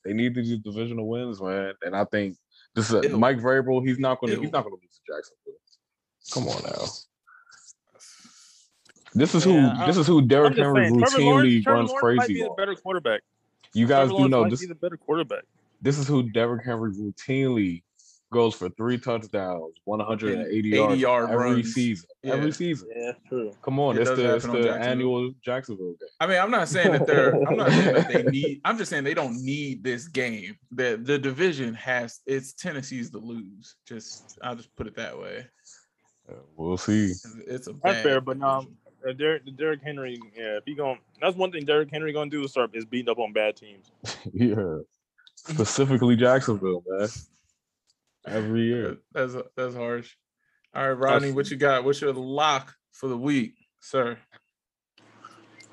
They 0.05 0.13
need 0.13 0.35
these 0.35 0.59
divisional 0.59 1.09
wins, 1.09 1.43
man. 1.43 1.75
And 1.83 1.95
I 1.95 2.05
think 2.05 2.37
this 2.75 2.91
is 2.91 3.05
Ew. 3.05 3.19
Mike 3.19 3.39
Vrabel. 3.39 3.87
He's 3.87 3.99
not 3.99 4.21
going 4.21 4.35
to. 4.35 4.41
He's 4.41 4.53
not 4.53 4.65
going 4.65 4.77
to 4.77 4.81
lose 4.83 5.01
to 5.07 5.13
Jacksonville. 5.13 5.57
Come 6.33 6.49
on 6.49 6.63
now. 6.65 6.87
This 9.17 9.35
is 9.35 9.45
who. 9.45 9.55
Yeah, 9.55 9.85
this 9.87 9.97
is 9.97 10.07
who 10.07 10.23
Derrick 10.23 10.57
Henry 10.57 10.85
saying, 10.89 10.99
Trevor 10.99 11.17
routinely 11.19 11.25
Lawrence, 11.25 11.65
Trevor 11.65 11.77
runs 11.79 11.91
Lawrence 11.91 11.93
might 11.93 12.01
crazy 12.27 12.35
be 12.35 12.41
the 12.43 12.49
on. 12.51 12.57
better 12.57 12.75
quarterback. 12.75 13.21
You 13.73 13.87
guys 13.87 14.09
Trevor 14.09 14.09
do 14.09 14.15
Lawrence 14.15 14.31
know 14.31 14.43
might 14.43 14.51
this. 14.51 14.61
be 14.61 14.67
the 14.67 14.75
better 14.75 14.97
quarterback. 14.97 15.43
This 15.83 15.99
is 15.99 16.07
who 16.07 16.23
Derrick 16.31 16.65
Henry 16.65 16.93
routinely 16.93 17.83
goes 18.33 18.55
for 18.55 18.69
three 18.71 18.99
touchdowns, 18.99 19.75
180 19.85 20.59
80 20.59 20.69
yards 20.69 21.01
yard 21.01 21.31
every 21.31 21.45
runs. 21.53 21.73
season. 21.75 22.09
Yeah. 22.23 22.33
Every 22.35 22.51
season. 22.53 22.89
Yeah, 22.95 23.13
true. 23.29 23.53
Come 23.63 23.79
on, 23.79 23.97
It 23.97 24.01
it's 24.01 24.11
the, 24.11 24.35
it's 24.35 24.45
on 24.45 24.53
the 24.53 24.63
Jacksonville. 24.65 24.91
annual 24.91 25.33
Jacksonville 25.45 25.87
game. 26.01 26.09
I 26.21 26.27
mean, 26.27 26.39
I'm 26.39 26.51
not 26.51 26.69
saying 26.69 26.93
that 26.93 27.07
they're. 27.07 27.35
I'm 27.49 27.57
not 27.57 27.71
saying 27.71 27.95
that 27.95 28.09
they 28.13 28.23
need. 28.31 28.61
I'm 28.65 28.77
just 28.79 28.91
saying 28.91 29.05
they 29.05 29.15
don't 29.15 29.43
need 29.43 29.85
this 29.85 30.09
game. 30.09 30.57
The 30.73 30.99
the 31.03 31.19
division 31.19 31.73
has. 31.75 32.21
It's 32.27 32.53
Tennessee's 32.53 33.11
to 33.11 33.19
lose. 33.19 33.77
Just 33.87 34.39
I'll 34.43 34.57
just 34.57 34.75
put 34.77 34.87
it 34.87 34.97
that 34.97 35.19
way. 35.19 35.47
Uh, 36.29 36.35
We'll 36.57 36.77
see. 36.77 37.05
It's- 37.05 37.37
It's 37.47 37.67
a 37.69 37.75
That's 37.85 38.03
fair, 38.03 38.21
but 38.21 38.43
um, 38.43 38.61
division. 38.65 38.77
Uh, 39.09 39.13
Derrick, 39.13 39.43
Derrick 39.57 39.83
Henry, 39.83 40.21
yeah, 40.37 40.57
if 40.57 40.65
he 40.65 40.75
going, 40.75 40.99
that's 41.21 41.37
one 41.37 41.53
thing 41.53 41.65
Derrick 41.65 41.91
Henry 41.91 42.13
gonna 42.13 42.31
do 42.31 42.45
is 42.45 42.51
start 42.51 42.71
is 42.75 42.85
beating 42.85 43.11
up 43.11 43.19
on 43.19 43.33
bad 43.33 43.57
teams. 43.57 43.91
yeah. 44.33 44.79
Specifically 45.37 46.17
Jacksonville, 46.17 46.83
man. 46.87 47.09
Every 48.27 48.63
year. 48.63 48.99
That's 49.13 49.35
that's 49.57 49.75
harsh. 49.75 50.15
All 50.75 50.89
right, 50.89 50.99
Rodney, 50.99 51.33
what 51.33 51.51
you 51.51 51.57
got? 51.57 51.85
What's 51.85 52.01
your 52.01 52.13
lock 52.13 52.75
for 52.93 53.09
the 53.09 53.17
week, 53.17 53.55
sir? 53.81 54.19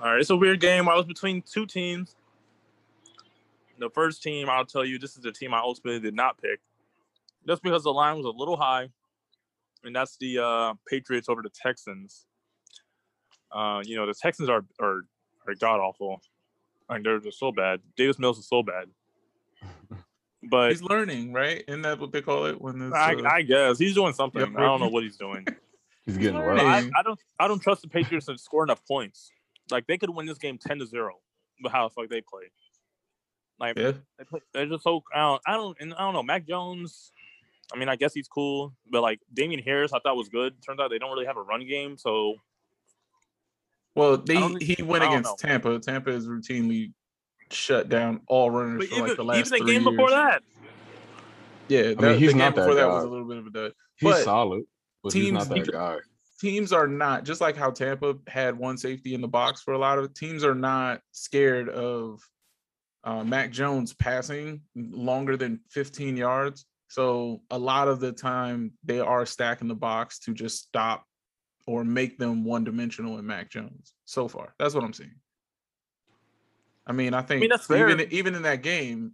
All 0.02 0.12
right, 0.12 0.20
it's 0.20 0.30
a 0.30 0.36
weird 0.36 0.60
game. 0.60 0.88
I 0.88 0.96
was 0.96 1.06
between 1.06 1.42
two 1.42 1.66
teams. 1.66 2.16
The 3.80 3.90
first 3.90 4.22
team, 4.22 4.50
I'll 4.50 4.66
tell 4.66 4.86
you, 4.86 5.00
this 5.00 5.16
is 5.16 5.24
the 5.24 5.32
team 5.32 5.54
I 5.54 5.60
ultimately 5.60 6.00
did 6.00 6.16
not 6.16 6.40
pick, 6.42 6.60
just 7.48 7.64
because 7.64 7.84
the 7.84 7.92
line 7.92 8.16
was 8.18 8.26
a 8.26 8.30
little 8.30 8.56
high, 8.56 8.90
and 9.84 9.96
that's 9.96 10.16
the 10.18 10.40
uh, 10.40 10.74
Patriots 10.88 11.28
over 11.28 11.42
the 11.42 11.50
Texans. 11.50 12.26
Uh, 13.54 13.82
you 13.86 13.96
know, 13.96 14.06
the 14.06 14.14
Texans 14.14 14.50
are 14.50 14.66
are, 14.80 15.02
are 15.48 15.56
god 15.60 15.80
awful. 15.80 16.22
Like 16.90 17.04
they're 17.04 17.20
just 17.20 17.40
so 17.40 17.52
bad. 17.52 17.80
Davis 17.96 18.20
Mills 18.20 18.40
is 18.40 18.48
so 18.48 18.64
bad. 18.64 18.90
But 20.50 20.72
He's 20.72 20.84
learning, 20.84 21.32
right? 21.32 21.64
Isn't 21.70 21.84
that 21.84 22.00
what 22.00 22.12
they 22.12 22.22
call 22.22 22.48
it 22.48 22.60
when 22.60 22.82
it's, 22.82 22.94
I, 22.94 23.14
uh, 23.14 23.30
I 23.30 23.42
guess 23.44 23.80
he's 23.80 23.96
doing 23.96 24.12
something. 24.12 24.42
Yep, 24.42 24.50
I 24.58 24.60
don't 24.60 24.82
know 24.82 24.90
what 24.90 25.04
he's 25.04 25.16
doing. 25.16 25.48
He's 26.06 26.18
getting 26.18 26.36
All 26.36 26.44
right. 26.44 26.58
But 26.58 26.66
I, 26.66 27.00
I 27.00 27.04
don't 27.04 27.20
I 27.40 27.48
don't 27.48 27.62
trust 27.62 27.82
the 27.82 27.88
Patriots 27.88 28.26
to 28.26 28.38
score 28.38 28.64
enough 28.64 28.86
points. 28.86 29.32
Like 29.72 29.88
they 29.88 29.98
could 29.98 30.10
win 30.10 30.26
this 30.26 30.38
game 30.38 30.58
ten 30.58 30.80
to 30.80 30.86
zero, 30.86 31.14
but 31.62 31.72
how 31.72 31.88
the 31.88 31.94
fuck 31.94 32.10
they 32.10 32.20
play? 32.20 32.52
Like 33.60 33.78
yeah? 33.78 33.94
they 34.18 34.26
play, 34.26 34.42
they're 34.54 34.66
just 34.66 34.84
so 34.84 35.02
I 35.16 35.20
don't 35.20 35.42
I 35.48 35.54
don't 35.54 35.78
and 35.80 35.94
I 35.94 36.00
don't 36.00 36.14
know. 36.14 36.24
Mac 36.24 36.46
Jones, 36.46 37.14
I 37.74 37.78
mean 37.78 37.88
I 37.88 37.96
guess 37.96 38.14
he's 38.14 38.28
cool, 38.28 38.74
but 38.92 39.02
like 39.02 39.22
Damien 39.34 39.62
Harris 39.64 39.94
I 39.94 40.00
thought 40.00 40.18
was 40.18 40.28
good. 40.28 40.62
Turns 40.62 40.82
out 40.82 40.90
they 40.90 41.00
don't 41.00 41.12
really 41.12 41.26
have 41.26 41.38
a 41.38 41.42
run 41.42 41.66
game, 41.66 41.98
so 41.98 42.36
Well, 43.96 44.18
they 44.18 44.36
he 44.60 44.82
went 44.82 45.04
I 45.04 45.08
don't 45.08 45.20
against 45.20 45.40
Tampa. 45.40 45.80
Tampa 45.80 46.10
is 46.10 46.28
routinely 46.28 46.94
shut 47.52 47.90
down 47.90 48.22
all 48.28 48.50
runners 48.50 48.80
but 48.80 48.88
for 48.90 48.96
even, 48.96 49.08
like 49.08 49.18
the 49.18 49.24
last 49.24 49.38
even 49.40 49.52
the 49.52 49.58
three 49.60 49.74
game 49.74 49.84
before 49.84 50.10
that, 50.10 50.42
Yeah, 51.68 51.94
that, 51.94 52.18
he's 52.18 52.32
the 52.32 52.38
not 52.40 52.56
game 52.56 52.56
that 52.56 52.62
before 52.62 52.76
that 52.76 52.88
guy. 52.88 52.94
was 52.96 53.04
a 53.04 53.08
little 53.08 53.28
bit 53.28 53.38
of 53.38 53.46
a 53.48 53.50
dud. 53.52 53.72
He's 53.98 54.10
But 54.10 54.24
solid, 54.24 54.64
but 55.04 55.14
he's 55.14 55.32
not 55.32 55.48
teams- 55.52 55.68
that 55.68 55.72
guy. 55.74 55.98
teams 56.40 56.74
are 56.74 56.88
not 56.88 57.24
just 57.24 57.42
like 57.42 57.56
how 57.56 57.70
Tampa 57.70 58.16
had 58.28 58.58
one 58.58 58.78
safety 58.78 59.14
in 59.14 59.22
the 59.22 59.28
box 59.28 59.62
for 59.62 59.74
a 59.74 59.78
lot 59.78 60.00
of 60.00 60.14
teams 60.16 60.44
are 60.44 60.56
not 60.56 61.02
scared 61.12 61.70
of 61.70 62.20
uh, 63.04 63.24
Mac 63.24 63.52
Jones 63.52 63.94
passing 63.94 64.62
longer 64.76 65.38
than 65.38 65.60
15 65.70 66.18
yards. 66.18 66.66
So 66.88 67.42
a 67.52 67.58
lot 67.58 67.88
of 67.88 68.00
the 68.00 68.12
time 68.12 68.72
they 68.84 69.00
are 69.00 69.26
stacking 69.26 69.68
the 69.68 69.76
box 69.76 70.20
to 70.20 70.34
just 70.34 70.64
stop 70.64 71.06
or 71.66 71.84
make 71.84 72.18
them 72.18 72.44
one 72.44 72.64
dimensional 72.64 73.18
in 73.18 73.26
Mac 73.26 73.50
Jones. 73.50 73.94
So 74.06 74.28
far, 74.28 74.54
that's 74.60 74.76
what 74.76 74.84
I'm 74.84 74.94
seeing. 74.94 75.16
I 76.86 76.92
mean, 76.92 77.14
I 77.14 77.22
think 77.22 77.50
that's 77.50 77.70
even 77.72 78.02
even 78.12 78.36
in 78.36 78.42
that 78.44 78.62
game, 78.62 79.14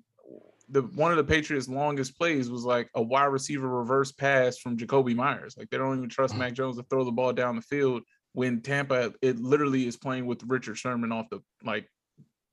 the 0.70 0.82
one 0.82 1.12
of 1.12 1.18
the 1.18 1.24
Patriots' 1.24 1.68
longest 1.68 2.18
plays 2.18 2.50
was 2.50 2.64
like 2.64 2.90
a 2.96 3.02
wide 3.02 3.26
receiver 3.26 3.68
reverse 3.68 4.12
pass 4.12 4.58
from 4.58 4.78
Jakobi 4.78 5.16
Meyers. 5.16 5.56
Like 5.58 5.70
they 5.70 5.78
don't 5.78 5.98
even 5.98 6.10
trust 6.10 6.36
Mac 6.36 6.54
Jones 6.54 6.78
to 6.78 6.84
throw 6.84 7.04
the 7.04 7.12
ball 7.12 7.34
down 7.34 7.56
the 7.56 7.62
field 7.62 8.04
when 8.34 8.62
Tampa 8.62 9.14
it 9.22 9.40
literally 9.40 9.88
is 9.88 9.98
playing 9.98 10.26
with 10.26 10.44
Richard 10.48 10.78
Sherman 10.78 11.12
off 11.12 11.30
the 11.30 11.42
like 11.64 11.88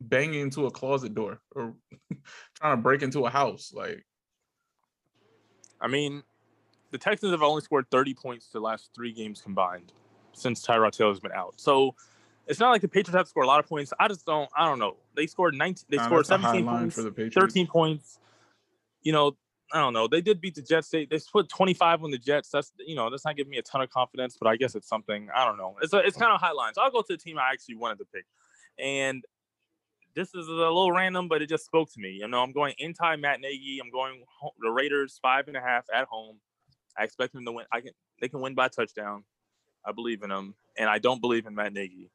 banging 0.00 0.40
into 0.40 0.66
a 0.66 0.70
closet 0.70 1.14
door 1.14 1.40
or 1.54 1.74
trying 2.54 2.76
to 2.76 2.82
break 2.82 3.02
into 3.02 3.26
a 3.26 3.30
house. 3.30 3.72
Like 3.74 4.04
I 5.80 5.88
mean, 5.88 6.22
the 6.90 6.98
Texans 6.98 7.32
have 7.32 7.42
only 7.42 7.62
scored 7.62 7.86
30 7.90 8.14
points 8.14 8.48
the 8.52 8.60
last 8.60 8.90
three 8.94 9.12
games 9.12 9.40
combined 9.40 9.92
since 10.32 10.64
Tyrod 10.64 10.92
Taylor's 10.92 11.20
been 11.20 11.32
out. 11.32 11.54
So 11.56 11.94
it's 12.46 12.60
not 12.60 12.70
like 12.70 12.82
the 12.82 12.88
Patriots 12.88 13.16
have 13.16 13.24
to 13.24 13.30
score 13.30 13.42
a 13.42 13.46
lot 13.46 13.58
of 13.58 13.68
points. 13.68 13.92
I 13.98 14.08
just 14.08 14.24
don't. 14.24 14.48
I 14.56 14.66
don't 14.66 14.78
know. 14.78 14.96
They 15.14 15.26
scored 15.26 15.54
19. 15.54 15.86
They 15.88 15.96
nah, 15.96 16.04
scored 16.04 16.26
that's 16.26 16.30
a 16.30 16.38
high 16.38 16.52
17 16.52 16.66
points. 16.66 16.94
for 16.94 17.02
the 17.02 17.10
Patriots. 17.10 17.34
13 17.34 17.66
points. 17.66 18.18
You 19.02 19.12
know, 19.12 19.36
I 19.72 19.78
don't 19.78 19.92
know. 19.92 20.06
They 20.06 20.20
did 20.20 20.40
beat 20.40 20.54
the 20.54 20.62
Jets. 20.62 20.88
They 20.88 21.06
they 21.06 21.18
put 21.32 21.48
25 21.48 22.04
on 22.04 22.10
the 22.10 22.18
Jets. 22.18 22.50
That's 22.50 22.72
you 22.78 22.94
know 22.94 23.10
that's 23.10 23.24
not 23.24 23.36
giving 23.36 23.50
me 23.50 23.58
a 23.58 23.62
ton 23.62 23.80
of 23.80 23.90
confidence, 23.90 24.36
but 24.40 24.48
I 24.48 24.56
guess 24.56 24.74
it's 24.74 24.88
something. 24.88 25.28
I 25.34 25.44
don't 25.44 25.56
know. 25.56 25.76
It's 25.82 25.92
a, 25.92 25.98
it's 25.98 26.16
kind 26.16 26.32
of 26.32 26.40
high 26.40 26.52
lines. 26.52 26.78
I'll 26.78 26.90
go 26.90 27.02
to 27.02 27.06
the 27.08 27.16
team 27.16 27.38
I 27.38 27.50
actually 27.52 27.76
wanted 27.76 27.98
to 27.98 28.04
pick, 28.04 28.24
and 28.78 29.24
this 30.14 30.28
is 30.28 30.48
a 30.48 30.50
little 30.50 30.92
random, 30.92 31.28
but 31.28 31.42
it 31.42 31.48
just 31.48 31.64
spoke 31.66 31.92
to 31.92 32.00
me. 32.00 32.10
You 32.10 32.28
know, 32.28 32.42
I'm 32.42 32.52
going 32.52 32.74
anti 32.80 33.16
Matt 33.16 33.40
Nagy. 33.40 33.80
I'm 33.82 33.90
going 33.90 34.22
home, 34.40 34.52
the 34.60 34.70
Raiders 34.70 35.18
five 35.20 35.48
and 35.48 35.56
a 35.56 35.60
half 35.60 35.84
at 35.92 36.06
home. 36.06 36.36
I 36.98 37.04
expect 37.04 37.32
them 37.32 37.44
to 37.44 37.52
win. 37.52 37.66
I 37.72 37.80
can 37.80 37.92
they 38.20 38.28
can 38.28 38.40
win 38.40 38.54
by 38.54 38.68
touchdown. 38.68 39.24
I 39.84 39.92
believe 39.92 40.22
in 40.22 40.30
them, 40.30 40.54
and 40.78 40.88
I 40.88 40.98
don't 40.98 41.20
believe 41.20 41.46
in 41.46 41.54
Matt 41.54 41.72
Nagy. 41.72 42.10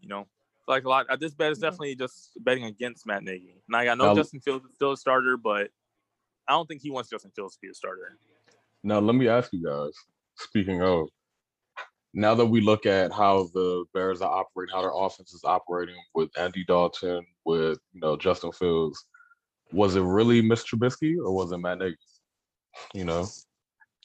You 0.00 0.08
know, 0.08 0.26
like 0.68 0.84
a 0.84 0.88
lot. 0.88 1.06
Uh, 1.08 1.16
this 1.16 1.34
bet 1.34 1.52
is 1.52 1.58
mm-hmm. 1.58 1.66
definitely 1.66 1.94
just 1.96 2.32
betting 2.40 2.64
against 2.64 3.06
Matt 3.06 3.22
Nagy. 3.22 3.62
And 3.66 3.76
I, 3.76 3.88
I 3.88 3.94
know 3.94 4.06
Now- 4.06 4.14
Justin 4.14 4.40
Fields 4.40 4.64
is 4.66 4.74
still 4.74 4.92
a 4.92 4.96
starter, 4.96 5.36
but 5.36 5.70
I 6.48 6.52
don't 6.52 6.66
think 6.66 6.82
he 6.82 6.90
wants 6.90 7.10
Justin 7.10 7.32
Fields 7.34 7.54
to 7.54 7.60
be 7.60 7.68
a 7.68 7.74
starter. 7.74 8.18
Now 8.82 8.98
let 9.00 9.16
me 9.16 9.28
ask 9.28 9.52
you 9.52 9.64
guys. 9.64 9.92
Speaking 10.36 10.82
of, 10.82 11.08
now 12.12 12.34
that 12.34 12.46
we 12.46 12.60
look 12.60 12.86
at 12.86 13.12
how 13.12 13.48
the 13.54 13.84
Bears 13.94 14.22
are 14.22 14.32
operating, 14.32 14.74
how 14.74 14.82
their 14.82 14.92
offense 14.94 15.32
is 15.32 15.44
operating 15.44 15.96
with 16.14 16.30
Andy 16.38 16.64
Dalton, 16.66 17.24
with 17.44 17.78
you 17.92 18.00
know 18.00 18.16
Justin 18.16 18.52
Fields, 18.52 19.04
was 19.72 19.96
it 19.96 20.02
really 20.02 20.42
Mitch 20.42 20.64
Trubisky 20.70 21.16
or 21.16 21.32
was 21.32 21.52
it 21.52 21.58
Matt 21.58 21.78
Nagy? 21.78 21.96
You 22.94 23.04
know, 23.04 23.26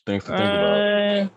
things 0.05 0.23
to 0.25 0.29
think 0.29 0.39
about. 0.41 0.79
Uh, 0.79 1.29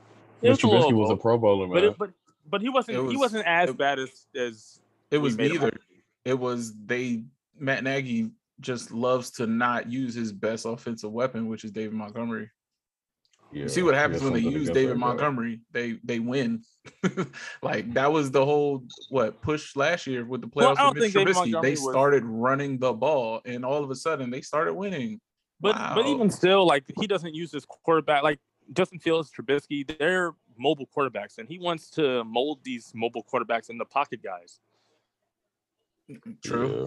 it 0.42 0.50
Mitch 0.50 0.64
was 0.64 0.84
Trubisky 0.84 0.92
was 0.92 1.10
a 1.10 1.16
Pro 1.16 1.38
Bowler, 1.38 1.66
but 1.68 1.74
man. 1.74 1.84
it, 1.84 1.98
but 1.98 2.10
but 2.48 2.60
he 2.60 2.68
wasn't 2.68 2.96
It 2.98 3.00
he 3.02 3.06
was- 3.08 3.16
wasn't 3.16 3.46
as 3.46 3.70
it- 3.70 3.78
bad 3.78 3.98
as 3.98 4.26
as 4.36 4.80
It 5.10 5.18
was 5.18 5.36
made 5.36 5.52
neither. 5.52 5.66
out 5.66 5.72
to 5.72 5.78
be. 5.88 6.02
It 6.24 6.38
was 6.38 6.74
they 6.84 7.24
Matt 7.58 7.84
Nagy 7.84 8.30
just 8.60 8.90
loves 8.92 9.30
to 9.32 9.46
not 9.46 9.90
use 9.90 10.14
his 10.14 10.32
best 10.32 10.64
offensive 10.66 11.12
weapon, 11.12 11.48
which 11.48 11.64
is 11.64 11.70
David 11.70 11.94
Montgomery. 11.94 12.50
yeah, 13.52 13.62
you 13.62 13.68
see 13.68 13.82
what 13.82 13.94
happens 13.94 14.22
when 14.22 14.32
they 14.32 14.40
use 14.40 14.68
David 14.70 14.90
that 14.90 15.00
guy. 15.00 15.06
Montgomery, 15.06 15.60
they 15.72 15.98
they 16.04 16.18
win. 16.18 16.62
like 17.62 17.92
that 17.94 18.12
was 18.12 18.30
the 18.30 18.44
whole 18.44 18.84
what 19.08 19.40
push 19.40 19.74
last 19.76 20.06
year 20.06 20.24
with 20.26 20.40
the 20.42 20.46
playoffs 20.48 20.76
I 20.78 20.88
with 20.88 20.94
don't 20.94 20.98
think 21.00 21.14
Mitch 21.14 21.26
Trubisky. 21.26 21.34
Montgomery 21.52 21.62
They 21.70 21.80
was- 21.80 21.90
started 21.90 22.24
running 22.24 22.78
the 22.78 22.92
ball, 22.92 23.40
and 23.44 23.64
all 23.64 23.82
of 23.82 23.90
a 23.90 23.94
sudden 23.94 24.30
they 24.30 24.40
started 24.42 24.74
winning. 24.74 25.20
But 25.60 25.76
but 25.94 26.06
even 26.06 26.28
still, 26.30 26.66
like 26.66 26.84
he 27.00 27.06
doesn't 27.06 27.34
use 27.34 27.50
his 27.52 27.64
quarterback 27.64 28.22
like 28.22 28.38
Justin 28.72 28.98
Fields, 28.98 29.30
Trubisky. 29.30 29.86
They're 29.98 30.32
mobile 30.56 30.86
quarterbacks, 30.96 31.38
and 31.38 31.48
he 31.48 31.58
wants 31.58 31.90
to 31.90 32.24
mold 32.24 32.60
these 32.64 32.92
mobile 32.94 33.24
quarterbacks 33.24 33.70
in 33.70 33.78
the 33.78 33.84
pocket 33.84 34.22
guys. 34.22 34.60
True, 36.42 36.80
Yeah. 36.82 36.86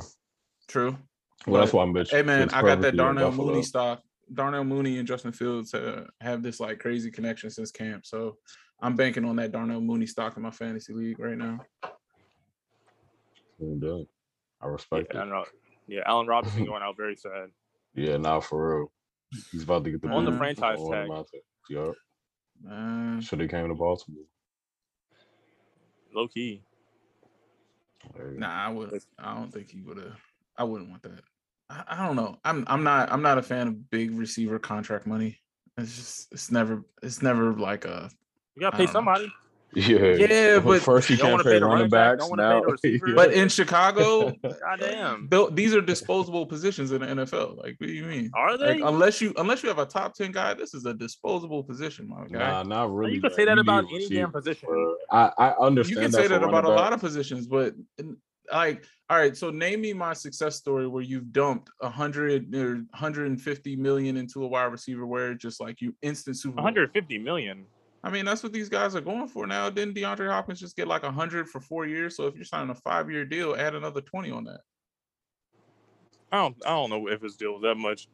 true. 0.68 0.98
Well, 1.46 1.62
that's 1.62 1.72
But, 1.72 1.78
why 1.78 1.86
Mitch. 1.86 2.12
Hey 2.12 2.24
man, 2.24 2.50
I 2.50 2.62
got 2.62 2.64
that 2.64 2.78
perfectly 2.78 2.98
Darnell 2.98 3.32
Mooney 3.32 3.62
stock. 3.64 4.02
Darnell 4.34 4.64
Mooney 4.64 4.98
and 4.98 5.08
Justin 5.08 5.32
Fields 5.32 5.74
uh, 5.74 6.06
have 6.20 6.44
this 6.44 6.60
like 6.60 6.80
crazy 6.80 7.10
connection 7.12 7.50
since 7.50 7.72
camp, 7.72 8.06
so 8.06 8.38
I'm 8.82 8.96
banking 8.96 9.24
on 9.26 9.36
that 9.38 9.52
Darnell 9.52 9.82
Mooney 9.82 10.06
stock 10.06 10.36
in 10.38 10.44
my 10.44 10.52
fantasy 10.52 10.94
league 10.94 11.20
right 11.20 11.38
now. 11.38 11.60
Done. 13.60 14.06
I 14.62 14.66
Yeah, 14.66 14.72
respect 14.72 15.08
I 15.16 15.18
it. 15.18 15.20
don't 15.22 15.30
know. 15.30 15.46
Yeah, 15.88 16.02
Allen 16.06 16.28
Robinson 16.28 16.66
going 16.66 16.84
out 16.84 16.98
very 16.98 17.16
sad. 17.16 17.50
Yeah, 17.96 18.18
now 18.18 18.40
for 18.42 18.78
real. 18.80 18.92
He's 19.52 19.64
about 19.64 19.84
to 19.86 19.92
get 19.92 20.02
the 20.02 20.10
On 20.10 20.26
the 20.26 20.32
franchise 20.34 20.80
tag. 20.90 21.10
Mountain. 21.70 21.96
Yup. 22.66 22.72
Uh, 22.72 23.22
Should 23.22 23.40
have 23.40 23.50
came 23.50 23.68
to 23.68 23.76
Baltimore. 23.76 24.24
Low 26.14 26.28
key. 26.28 26.64
There 28.16 28.32
nah, 28.32 28.66
I 28.66 28.70
would. 28.70 29.02
I 29.20 29.36
don't 29.36 29.52
think 29.52 29.70
he 29.70 29.82
would 29.82 29.98
have. 29.98 30.20
I 30.58 30.64
wouldn't 30.64 30.90
want 30.90 31.04
that. 31.04 31.22
I, 31.70 31.84
I 31.88 32.08
don't 32.08 32.16
know. 32.16 32.38
I'm. 32.44 32.64
I'm 32.68 32.84
not. 32.84 33.12
I'm 33.12 33.22
not 33.22 33.38
a 33.38 33.44
fan 33.44 33.68
of 33.68 33.90
big 33.90 34.18
receiver 34.18 34.60
contract 34.60 35.06
money. 35.06 35.40
It's 35.78 35.96
just. 35.96 36.34
It's 36.34 36.52
never. 36.52 36.84
It's 37.04 37.22
never 37.22 37.54
like 37.54 37.86
a. 37.86 38.10
You 38.56 38.62
gotta 38.62 38.78
pay 38.78 38.86
don't 38.86 39.06
know. 39.06 39.28
Somebody. 39.82 40.24
Yeah, 40.24 40.28
Yeah, 40.28 40.60
but 40.60 40.82
first 40.82 41.10
you 41.10 41.18
don't 41.18 41.26
can't 41.28 41.32
wanna 41.34 41.44
pay 41.44 41.50
pay 41.52 41.60
the 41.60 41.66
running 41.66 41.90
running 41.90 41.90
back, 41.90 42.20
backs 42.20 42.30
pay 42.82 43.00
now. 43.00 43.14
But 43.16 43.34
in 43.34 43.50
Chicago, 43.50 44.32
God 44.44 44.80
damn. 44.80 45.30
these 45.54 45.74
are 45.76 45.82
disposable 45.82 46.46
positions 46.46 46.92
in 46.92 47.02
the 47.02 47.08
NFL. 47.08 47.58
Like, 47.58 47.76
what 47.78 47.88
do 47.88 47.94
you 47.94 48.06
mean? 48.06 48.32
Are 48.34 48.52
Like, 48.58 48.60
they? 48.60 48.82
unless 48.82 49.22
you 49.22 49.34
unless 49.38 49.64
you 49.64 49.70
have 49.70 49.80
a 49.80 49.86
top 49.86 50.14
ten 50.14 50.32
guy, 50.32 50.54
this 50.54 50.74
is 50.74 50.86
a 50.86 50.94
disposable 50.94 51.64
position, 51.64 52.08
my 52.08 52.26
guy. 52.28 52.40
Nah, 52.40 52.64
not 52.64 52.94
really. 52.94 53.14
you 53.16 53.22
can 53.22 53.34
say 53.34 53.46
that 53.46 53.58
about 53.58 53.86
any 53.92 54.08
damn 54.10 54.32
position. 54.32 54.70
Uh, 55.12 55.30
I 55.38 55.50
I 55.50 55.66
understand. 55.66 55.96
you 55.96 56.02
can 56.02 56.12
say 56.12 56.28
that 56.28 56.44
about 56.44 56.66
a 56.66 56.70
lot 56.70 56.94
of 56.94 57.00
positions, 57.00 57.48
but 57.48 57.74
like, 58.52 58.86
all 59.10 59.18
right. 59.18 59.36
So 59.36 59.50
name 59.50 59.82
me 59.82 59.94
my 59.94 60.14
success 60.14 60.56
story 60.56 60.88
where 60.88 61.04
you've 61.04 61.32
dumped 61.32 61.70
a 61.82 61.90
hundred 61.90 62.54
or 62.56 62.76
150 62.76 63.76
million 63.76 64.18
into 64.18 64.44
a 64.44 64.48
wide 64.48 64.66
receiver 64.66 65.06
where 65.06 65.34
just 65.34 65.60
like 65.60 65.82
you 65.82 65.94
instant 66.02 66.38
Super 66.38 66.56
150 66.56 67.18
million. 67.20 67.66
I 68.04 68.10
mean, 68.10 68.26
that's 68.26 68.44
what 68.44 68.54
these 68.54 68.70
guys 68.70 68.96
are 68.96 69.02
going 69.02 69.28
for 69.28 69.48
now. 69.48 69.70
Didn't 69.70 69.96
DeAndre 69.96 70.30
Hopkins 70.30 70.60
just 70.60 70.76
get 70.76 70.88
like 70.88 71.04
a 71.04 71.12
hundred 71.12 71.50
for 71.50 71.60
four 71.60 71.86
years? 71.86 72.16
So 72.16 72.28
if 72.28 72.36
you're 72.36 72.46
signing 72.46 72.70
a 72.70 72.76
five 72.76 73.10
year 73.10 73.26
deal, 73.26 73.56
add 73.56 73.76
another 73.76 74.02
20 74.02 74.32
on 74.32 74.44
that. 74.46 74.62
I 76.32 76.38
don't. 76.38 76.56
I 76.66 76.70
don't 76.70 76.90
know 76.90 77.08
if 77.08 77.22
his 77.22 77.38
deal 77.38 77.54
was 77.54 77.64
that 77.64 77.76
much. 77.76 78.08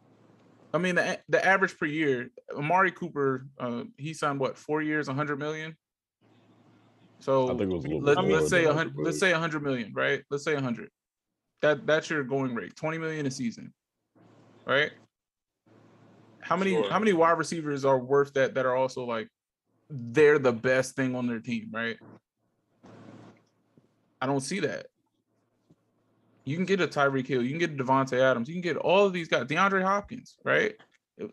I 0.73 0.79
mean, 0.79 0.95
the, 0.95 1.19
the 1.29 1.45
average 1.45 1.77
per 1.77 1.85
year, 1.85 2.31
Amari 2.55 2.91
Cooper, 2.91 3.45
uh, 3.59 3.83
he 3.97 4.13
signed 4.13 4.39
what 4.39 4.57
four 4.57 4.81
years, 4.81 5.07
a 5.07 5.11
100 5.11 5.37
million. 5.37 5.75
So 7.19 7.45
I 7.45 7.57
think 7.57 7.71
it 7.71 7.75
was 7.75 7.85
a 7.85 7.87
little 7.87 8.01
let, 8.01 8.23
let's 8.25 8.49
say 8.49 8.63
a 8.63 8.67
100, 8.67 8.91
hundred. 8.91 9.05
Let's 9.05 9.19
say 9.19 9.31
a 9.31 9.39
hundred 9.39 9.63
million, 9.63 9.93
right? 9.93 10.23
Let's 10.29 10.43
say 10.43 10.55
a 10.55 10.61
hundred. 10.61 10.89
That 11.61 11.85
that's 11.87 12.09
your 12.09 12.23
going 12.23 12.53
rate. 12.53 12.75
20 12.75 12.97
million 12.97 13.25
a 13.25 13.31
season, 13.31 13.73
right? 14.65 14.91
How 16.41 16.57
many 16.57 16.71
Sure. 16.71 16.89
how 16.91 16.99
many 16.99 17.13
wide 17.13 17.37
receivers 17.37 17.85
are 17.85 17.97
worth 17.97 18.33
that 18.33 18.55
that 18.55 18.65
are 18.65 18.75
also 18.75 19.05
like 19.05 19.29
they're 19.95 20.39
the 20.39 20.51
best 20.51 20.95
thing 20.95 21.15
on 21.15 21.27
their 21.27 21.39
team, 21.39 21.69
right? 21.71 21.97
I 24.19 24.25
don't 24.25 24.41
see 24.41 24.59
that. 24.61 24.87
You 26.45 26.55
can 26.55 26.65
get 26.65 26.81
a 26.81 26.87
Tyreek 26.87 27.27
Hill, 27.27 27.43
you 27.43 27.49
can 27.49 27.59
get 27.59 27.79
a 27.79 27.83
Davante 27.83 28.19
Adams, 28.19 28.49
you 28.49 28.55
can 28.55 28.61
get 28.61 28.75
all 28.75 29.05
of 29.05 29.13
these 29.13 29.27
guys, 29.27 29.45
DeAndre 29.45 29.83
Hopkins, 29.83 30.35
right? 30.43 30.73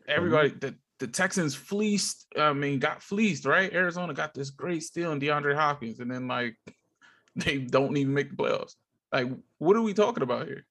Everybody, 0.07 0.51
mm-hmm. 0.51 0.59
the, 0.59 0.75
the 0.99 1.07
Texans 1.07 1.55
fleeced, 1.55 2.27
I 2.39 2.53
mean, 2.53 2.79
got 2.79 3.03
fleeced, 3.03 3.47
right? 3.47 3.73
Arizona 3.73 4.13
got 4.13 4.35
this 4.35 4.51
great 4.51 4.83
steal 4.83 5.13
in 5.13 5.21
DeAndre 5.21 5.57
Hopkins, 5.57 6.01
and 6.01 6.11
then 6.11 6.29
like 6.29 6.57
they 7.37 7.59
don't 7.59 7.97
even 7.97 8.13
make 8.13 8.31
the 8.31 8.37
playoffs. 8.37 8.75
Like, 9.13 9.29
what 9.59 9.77
are 9.77 9.83
we 9.83 9.95
talking 9.95 10.23
about 10.23 10.47
here? 10.47 10.67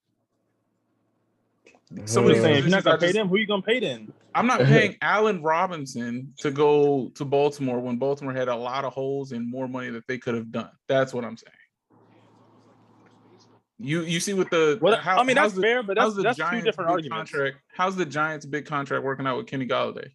Some 2.05 2.25
of 2.25 2.31
I'm 2.31 2.41
saying 2.41 2.55
if 2.57 2.63
you're 2.65 2.71
not 2.71 2.83
gonna 2.83 2.97
pay 2.99 3.11
them, 3.11 3.27
who 3.29 3.35
are 3.35 3.39
you 3.39 3.47
gonna 3.47 3.61
pay 3.63 3.79
then? 3.79 4.13
I'm 4.35 4.45
not 4.45 4.59
paying 4.65 4.95
Allen 5.01 5.41
Robinson 5.41 6.33
to 6.37 6.51
go 6.51 7.09
to 7.15 7.25
Baltimore 7.25 7.79
when 7.79 7.97
Baltimore 7.97 8.33
had 8.33 8.47
a 8.47 8.55
lot 8.55 8.85
of 8.85 8.93
holes 8.93 9.31
and 9.31 9.49
more 9.49 9.67
money 9.67 9.89
that 9.89 10.05
they 10.07 10.19
could 10.19 10.35
have 10.35 10.51
done. 10.51 10.69
That's 10.87 11.13
what 11.13 11.25
I'm 11.25 11.35
saying. 11.35 11.53
You 13.79 14.01
you 14.01 14.19
see 14.19 14.33
what 14.33 14.51
the 14.51 14.77
Well, 14.81 14.97
how- 14.97 15.17
I 15.19 15.23
mean 15.23 15.35
that's 15.35 15.53
the, 15.53 15.61
fair, 15.61 15.81
but 15.81 15.97
how's 15.97 16.15
that's 16.15 16.37
the 16.37 16.43
that's 16.43 16.51
two 16.51 16.61
different 16.61 16.91
arguments. 16.91 17.31
contract? 17.31 17.57
How's 17.73 17.95
the 17.95 18.05
Giants 18.05 18.45
big 18.45 18.65
contract 18.65 19.03
working 19.03 19.25
out 19.25 19.37
with 19.37 19.47
Kenny 19.47 19.65
Golladay? 19.67 20.09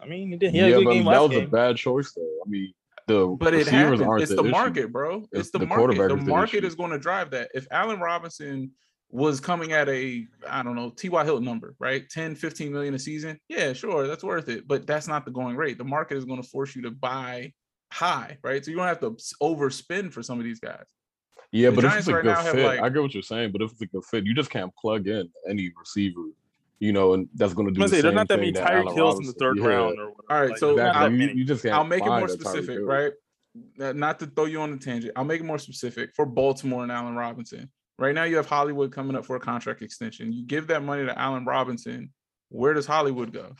I 0.00 0.06
mean, 0.06 0.30
he 0.30 0.36
did. 0.36 0.50
He 0.52 0.58
Yeah, 0.58 0.66
a 0.66 0.78
good 0.78 0.84
but 0.86 0.94
game 0.94 1.04
that 1.04 1.10
last 1.10 1.28
was 1.28 1.38
game. 1.38 1.48
a 1.48 1.50
bad 1.50 1.76
choice 1.76 2.12
though. 2.12 2.40
I 2.44 2.48
mean, 2.48 2.72
the 3.06 3.28
But 3.38 3.54
it 3.54 3.68
happens. 3.68 4.00
aren't 4.00 4.22
It's 4.22 4.30
the, 4.30 4.36
the, 4.36 4.42
issue. 4.44 4.50
market, 4.50 4.92
bro. 4.92 5.18
It's, 5.18 5.28
It's 5.32 5.50
the, 5.50 5.58
the 5.60 5.66
market. 5.66 5.96
The 5.96 6.16
is 6.16 6.24
the 6.24 6.30
market 6.30 6.64
is 6.64 6.74
going 6.74 6.90
to 6.90 6.98
drive 6.98 7.30
that. 7.30 7.50
If 7.54 7.66
Allen 7.70 8.00
Robinson 8.00 8.72
was 9.14 9.38
coming 9.38 9.70
at 9.70 9.88
a, 9.88 10.26
I 10.50 10.64
don't 10.64 10.74
know, 10.74 10.90
T.Y. 10.90 11.24
Hilton 11.24 11.44
number, 11.44 11.76
right? 11.78 12.02
10, 12.10 12.34
15 12.34 12.72
million 12.72 12.94
a 12.94 12.98
season. 12.98 13.38
Yeah, 13.48 13.72
sure, 13.72 14.08
that's 14.08 14.24
worth 14.24 14.48
it. 14.48 14.66
But 14.66 14.88
that's 14.88 15.06
not 15.06 15.24
the 15.24 15.30
going 15.30 15.54
rate. 15.54 15.78
The 15.78 15.84
market 15.84 16.16
is 16.18 16.24
going 16.24 16.42
to 16.42 16.48
force 16.48 16.74
you 16.74 16.82
to 16.82 16.90
buy 16.90 17.52
high, 17.92 18.38
right? 18.42 18.64
So 18.64 18.72
you 18.72 18.76
don't 18.76 18.88
have 18.88 18.98
to 19.00 19.10
overspend 19.40 20.12
for 20.12 20.24
some 20.24 20.40
of 20.40 20.44
these 20.44 20.58
guys. 20.58 20.82
Yeah, 21.52 21.70
The 21.70 21.76
but 21.76 21.84
if 21.84 21.94
it's 21.96 22.08
a 22.08 22.14
right 22.14 22.24
good 22.24 22.38
fit, 22.38 22.66
like- 22.66 22.80
I 22.80 22.88
get 22.88 23.02
what 23.02 23.14
you're 23.14 23.22
saying. 23.22 23.52
But 23.52 23.62
if 23.62 23.70
it's 23.70 23.82
a 23.82 23.86
good 23.86 24.04
fit, 24.04 24.26
you 24.26 24.34
just 24.34 24.50
can't 24.50 24.74
plug 24.74 25.06
in 25.06 25.30
any 25.48 25.70
receiver, 25.78 26.24
you 26.80 26.92
know, 26.92 27.14
and 27.14 27.28
that's 27.36 27.54
going 27.54 27.66
to 27.66 27.70
I'm 27.70 27.74
do 27.74 27.78
gonna 27.82 27.90
the 27.90 27.96
say 27.96 28.02
there's 28.02 28.14
not 28.16 28.26
that 28.26 28.40
many 28.40 28.50
that 28.50 28.66
Tyreek 28.68 28.94
Hills 28.96 29.20
in 29.20 29.26
the 29.26 29.32
third 29.34 29.58
yeah, 29.58 29.64
round. 29.64 30.00
Or 30.00 30.06
whatever. 30.10 30.24
All 30.28 30.40
right, 30.40 30.50
Like, 30.50 30.58
so 30.58 30.74
there's 30.74 30.88
Exactly. 30.88 31.18
that 31.18 31.32
You, 31.34 31.38
you 31.38 31.44
just 31.44 31.62
can't. 31.62 31.74
I'll 31.76 31.84
make 31.84 32.02
it 32.02 32.08
more 32.08 32.26
specific, 32.26 32.80
right? 32.82 33.12
Uh, 33.80 33.92
Not 33.92 34.18
to 34.18 34.26
throw 34.26 34.46
you 34.46 34.60
on 34.60 34.72
a 34.72 34.76
tangent. 34.76 35.12
I'll 35.14 35.22
make 35.22 35.40
it 35.40 35.44
more 35.44 35.60
specific 35.60 36.12
for 36.16 36.26
Baltimore 36.26 36.82
and 36.82 36.90
Allen 36.90 37.14
Robinson. 37.14 37.70
Right 37.98 38.14
now, 38.14 38.24
you 38.24 38.36
have 38.36 38.46
Hollywood 38.48 38.92
coming 38.92 39.16
up 39.16 39.24
for 39.24 39.36
a 39.36 39.40
contract 39.40 39.82
extension. 39.82 40.32
You 40.32 40.44
give 40.44 40.66
that 40.68 40.82
money 40.82 41.04
to 41.06 41.16
Allen 41.18 41.44
Robinson. 41.44 42.12
Where 42.48 42.74
does 42.74 42.86
Hollywood 42.86 43.32
go? 43.32 43.52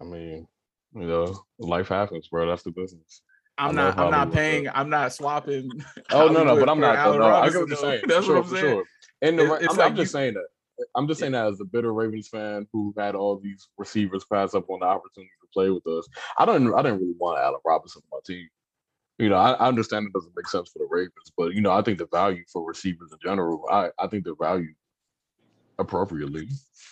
I 0.00 0.04
mean, 0.04 0.46
you 0.94 1.06
know, 1.06 1.44
life 1.58 1.88
happens, 1.88 2.28
bro. 2.28 2.46
That's 2.48 2.62
the 2.62 2.70
business. 2.70 3.22
I'm 3.56 3.74
not. 3.74 3.98
I'm 3.98 4.10
not 4.10 4.14
Hollywood, 4.18 4.34
paying. 4.34 4.68
I'm 4.68 4.90
not 4.90 5.12
swapping. 5.12 5.70
Oh 6.12 6.28
no, 6.28 6.44
no, 6.44 6.58
but 6.58 6.68
I'm 6.68 6.80
not. 6.80 6.96
Allen 6.96 7.18
No, 7.18 7.26
I 7.26 7.48
get 7.50 7.58
what 7.60 7.68
you're 7.68 7.76
though. 7.76 7.82
saying. 7.82 8.02
That's 8.06 8.26
for 8.26 8.40
what 8.40 8.46
sure, 8.48 8.56
I'm 8.56 8.62
saying. 8.62 8.74
sure. 8.76 8.84
And 9.22 9.38
the, 9.38 9.54
It- 9.54 9.62
it's 9.64 9.72
I'm, 9.72 9.78
like 9.78 9.90
I'm 9.90 9.96
just 9.96 10.12
you- 10.14 10.18
saying 10.18 10.34
that. 10.34 10.46
I'm 10.94 11.08
just 11.08 11.18
saying 11.18 11.32
that 11.32 11.46
as 11.48 11.60
a 11.60 11.64
bitter 11.64 11.92
Ravens 11.92 12.28
fan 12.28 12.64
who 12.72 12.94
had 12.96 13.16
all 13.16 13.36
these 13.40 13.66
receivers 13.78 14.24
pass 14.24 14.54
up 14.54 14.70
on 14.70 14.78
the 14.78 14.86
opportunity 14.86 15.32
to 15.42 15.48
play 15.52 15.70
with 15.70 15.84
us. 15.88 16.06
I 16.38 16.44
don't. 16.44 16.72
I 16.72 16.82
didn't 16.82 17.00
really 17.00 17.14
want 17.18 17.40
Allen 17.40 17.60
Robinson 17.66 18.02
on 18.12 18.18
my 18.18 18.20
team. 18.24 18.48
You 19.18 19.28
know, 19.28 19.36
I, 19.36 19.52
I 19.52 19.66
understand 19.68 20.06
it 20.06 20.12
doesn't 20.12 20.32
make 20.36 20.46
sense 20.48 20.70
for 20.70 20.78
the 20.78 20.86
Ravens, 20.88 21.32
but 21.36 21.52
you 21.52 21.60
know, 21.60 21.72
I 21.72 21.82
think 21.82 21.98
the 21.98 22.06
value 22.12 22.44
for 22.52 22.64
receivers 22.64 23.10
in 23.12 23.18
general, 23.22 23.64
I, 23.70 23.90
I 23.98 24.06
think 24.06 24.24
the 24.24 24.34
value 24.36 24.72
appropriately 25.78 26.48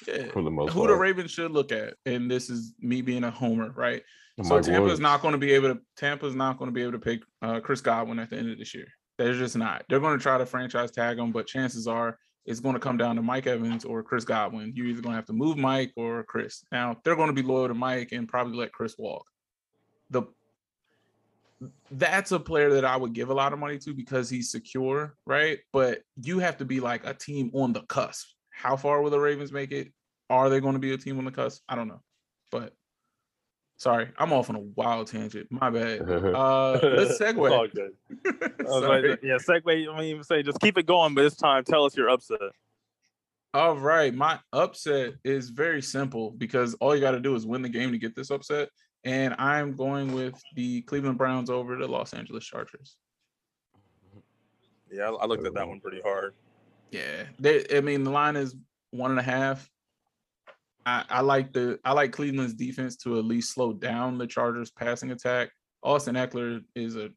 Yeah. 0.07 0.31
for 0.33 0.43
the 0.43 0.51
most 0.51 0.73
Who 0.73 0.87
the. 0.87 0.95
Ravens 0.95 1.31
should 1.31 1.51
look 1.53 1.73
at, 1.73 1.95
and 2.05 2.31
this 2.31 2.51
is 2.51 2.75
me 2.81 3.01
being 3.03 3.25
a 3.25 3.31
homer, 3.31 3.71
right? 3.77 4.03
And 4.39 4.47
So 4.47 4.57
Mike 4.57 4.65
Tampa's 4.65 4.91
Woods. 4.91 5.01
not 5.01 5.23
going 5.23 5.33
to 5.33 5.39
be 5.39 5.53
able 5.53 5.75
to. 5.75 5.81
Tampa's 5.97 6.35
not 6.35 6.59
going 6.59 6.69
to 6.69 6.73
be 6.75 6.83
able 6.83 6.93
to 6.93 6.99
pick 6.99 7.23
uh, 7.43 7.61
Chris 7.61 7.81
Godwin 7.81 8.19
at 8.19 8.31
the 8.31 8.37
end 8.37 8.51
of 8.51 8.59
this 8.59 8.75
year. 8.75 8.87
They're 9.19 9.33
just 9.35 9.57
not. 9.57 9.85
They're 9.89 10.01
going 10.01 10.17
to 10.19 10.23
try 10.23 10.37
to 10.37 10.45
franchise 10.47 10.91
tag 10.91 11.19
him, 11.19 11.33
but 11.33 11.47
chances 11.47 11.87
are 11.87 12.19
it's 12.45 12.61
going 12.61 12.75
to 12.75 12.81
come 12.81 12.97
down 12.97 13.17
to 13.17 13.23
Mike 13.23 13.47
Evans 13.47 13.85
or 13.85 14.03
Chris 14.03 14.25
Godwin. 14.25 14.73
You're 14.77 14.87
either 14.87 15.01
going 15.01 15.15
to 15.15 15.17
have 15.17 15.27
to 15.27 15.33
move 15.33 15.57
Mike 15.57 15.93
or 15.97 16.23
Chris. 16.25 16.65
Now 16.71 16.97
they're 17.03 17.17
going 17.17 17.35
to 17.35 17.43
be 17.43 17.43
loyal 17.43 17.69
to 17.69 17.75
Mike 17.75 18.13
and 18.13 18.29
probably 18.29 18.57
let 18.59 18.73
Chris 18.73 18.95
walk. 18.99 19.25
The 20.11 20.23
that's 21.91 22.33
a 22.33 22.39
player 22.39 22.71
that 22.75 22.85
I 22.85 22.97
would 22.97 23.13
give 23.13 23.31
a 23.31 23.35
lot 23.35 23.53
of 23.53 23.59
money 23.59 23.79
to 23.79 23.95
because 23.95 24.29
he's 24.29 24.51
secure, 24.51 25.15
right? 25.27 25.59
But 25.73 26.01
you 26.23 26.39
have 26.39 26.59
to 26.59 26.65
be 26.65 26.81
like 26.81 27.07
a 27.07 27.15
team 27.15 27.51
on 27.55 27.73
the 27.73 27.83
cusp. 27.83 28.27
How 28.51 28.77
far 28.77 29.03
will 29.03 29.11
the 29.11 29.21
Ravens 29.21 29.53
make 29.53 29.73
it? 29.73 29.93
Are 30.29 30.49
they 30.49 30.61
going 30.61 30.75
to 30.75 30.79
be 30.79 30.93
a 30.93 30.99
team 30.99 31.19
on 31.19 31.25
the 31.25 31.31
cusp? 31.31 31.63
I 31.69 31.75
don't 31.75 31.89
know. 31.89 32.03
But 32.51 32.73
sorry, 33.77 34.09
I'm 34.19 34.33
off 34.33 34.51
on 34.51 34.57
a 34.57 34.61
wild 34.61 35.09
tangent. 35.09 35.47
My 35.51 35.71
bad. 35.71 36.01
Uh 36.35 36.79
let's 36.83 37.21
It's 37.21 37.39
all 37.39 37.69
good. 37.69 37.93
I 38.61 38.65
Sorry. 38.65 39.11
like, 39.11 39.21
yeah, 39.23 39.37
segue. 39.37 39.67
I 39.67 39.97
mean, 39.97 40.05
even 40.11 40.25
say 40.25 40.43
just 40.43 40.61
keep 40.61 40.79
it 40.79 40.87
going, 40.87 41.15
but 41.15 41.23
this 41.23 41.37
time 41.37 41.65
tell 41.65 41.85
us 41.85 41.97
your 41.97 42.11
upset. 42.11 42.39
All 43.55 43.77
right, 43.77 44.15
my 44.15 44.39
upset 44.53 45.15
is 45.25 45.49
very 45.49 45.81
simple 45.81 46.33
because 46.33 46.75
all 46.75 46.95
you 46.95 47.01
got 47.01 47.13
to 47.13 47.21
do 47.21 47.35
is 47.35 47.47
win 47.47 47.63
the 47.63 47.71
game 47.71 47.91
to 47.93 47.99
get 47.99 48.15
this 48.15 48.31
upset, 48.31 48.69
and 49.07 49.37
I'm 49.39 49.77
going 49.77 50.13
with 50.13 50.43
the 50.57 50.83
Cleveland 50.83 51.17
Browns 51.17 51.49
over 51.49 51.77
the 51.77 51.87
Los 51.87 52.13
Angeles 52.13 52.45
Chargers. 52.45 52.97
Yeah, 54.91 55.11
I, 55.11 55.13
I 55.13 55.27
looked 55.27 55.47
at 55.47 55.55
that 55.55 55.67
one 55.67 55.81
pretty 55.81 56.01
hard. 56.03 56.35
Yeah, 56.91 57.23
they, 57.39 57.65
I 57.75 57.81
mean 57.81 58.03
the 58.03 58.11
line 58.11 58.37
is 58.37 58.55
one 58.91 59.13
and 59.13 59.21
a 59.21 59.23
half. 59.23 59.71
I, 60.85 61.05
I 61.09 61.21
like 61.21 61.53
the 61.53 61.79
I 61.85 61.93
like 61.93 62.13
Cleveland's 62.13 62.55
defense 62.55 62.97
to 62.99 63.19
at 63.19 63.25
least 63.25 63.55
slow 63.55 63.73
down 63.73 64.19
the 64.19 64.27
Chargers' 64.27 64.71
passing 64.71 65.13
attack. 65.13 65.51
Austin 65.83 66.17
Ekeler 66.17 66.63
is 66.75 66.97
a 66.97 67.11